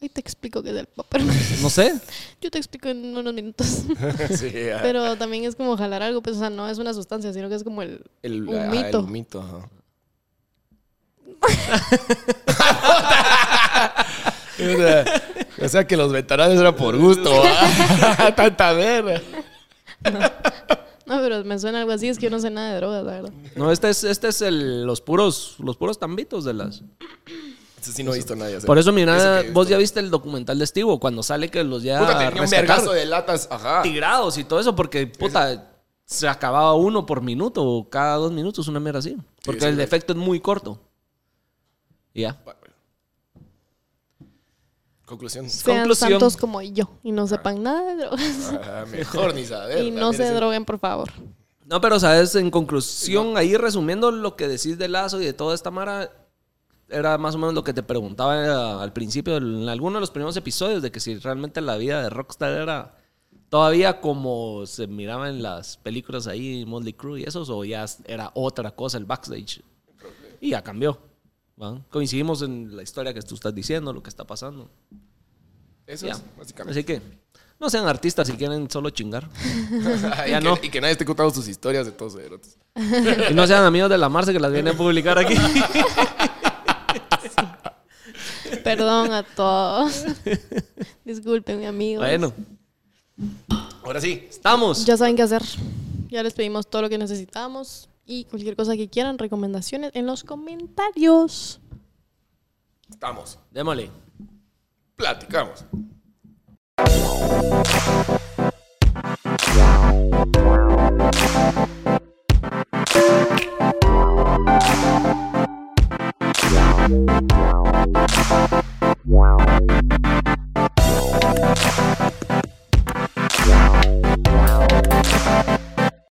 [0.00, 1.22] Ahí te explico qué es el popper.
[1.60, 2.00] No sé.
[2.40, 3.66] Yo te explico en unos minutos.
[4.30, 7.32] sí ah, Pero también es como jalar algo, pues, o sea, no es una sustancia,
[7.32, 8.02] sino que es como el.
[8.22, 9.00] el, un ah, mito.
[9.00, 9.68] El mito, ajá.
[14.58, 15.04] o, sea,
[15.60, 17.30] o sea que los ventanales era por gusto.
[18.34, 19.20] Tanta verga.
[21.06, 23.12] No, pero me suena algo así, es que yo no sé nada de drogas, la
[23.12, 23.32] verdad.
[23.56, 26.82] No, este es, este es el, los puros, los puros tambitos de las.
[27.80, 28.66] Eso sí no he visto nadie hacer.
[28.66, 31.82] Por eso, mira, Eso vos ya viste el documental de Estivo, cuando sale que los
[31.82, 33.48] ya Puta, tenía un vergazo de latas.
[33.50, 33.82] Ajá.
[33.82, 35.72] tirados y todo eso, porque puta,
[36.06, 39.16] se acababa uno por minuto o cada dos minutos, una mierda así.
[39.44, 40.80] Porque sí, el efecto es muy corto.
[42.14, 42.40] Y ya.
[45.12, 45.50] Conclusión.
[45.50, 46.10] Sean Conclusión.
[46.12, 48.50] santos como yo y no sepan nada de drogas.
[48.58, 49.84] Ajá, mejor ni saber.
[49.84, 51.10] y no se droguen, por favor.
[51.66, 55.54] No, pero sabes, en conclusión, ahí resumiendo lo que decís de Lazo y de toda
[55.54, 56.10] esta mara,
[56.88, 60.10] era más o menos lo que te preguntaba eh, al principio, en alguno de los
[60.10, 62.96] primeros episodios, de que si realmente la vida de Rockstar era
[63.50, 68.30] todavía como se miraba en las películas ahí, Motley Crue y esos, o ya era
[68.32, 69.62] otra cosa el backstage.
[70.40, 71.11] Y ya cambió.
[71.62, 71.80] ¿Va?
[71.90, 74.70] Coincidimos en la historia que tú estás diciendo, lo que está pasando.
[75.86, 76.12] Eso Ya.
[76.14, 76.78] es, básicamente.
[76.80, 77.00] Así que
[77.60, 79.28] no sean artistas si quieren solo chingar.
[80.26, 80.58] y, ya que, no.
[80.62, 82.56] y que nadie esté contando sus historias de todos erotes.
[83.30, 85.34] Y no sean amigos de la Marce que las viene a publicar aquí.
[88.64, 90.04] Perdón a todos.
[91.04, 92.00] Disculpen, mi amigo.
[92.02, 92.32] Bueno,
[93.82, 94.26] Ahora sí.
[94.28, 94.84] estamos.
[94.84, 95.42] Ya saben qué hacer.
[96.08, 97.88] Ya les pedimos todo lo que necesitamos.
[98.04, 101.60] Y cualquier cosa que quieran, recomendaciones en los comentarios.
[102.88, 103.38] Estamos.
[103.50, 103.90] Démosle.
[104.96, 105.64] Platicamos.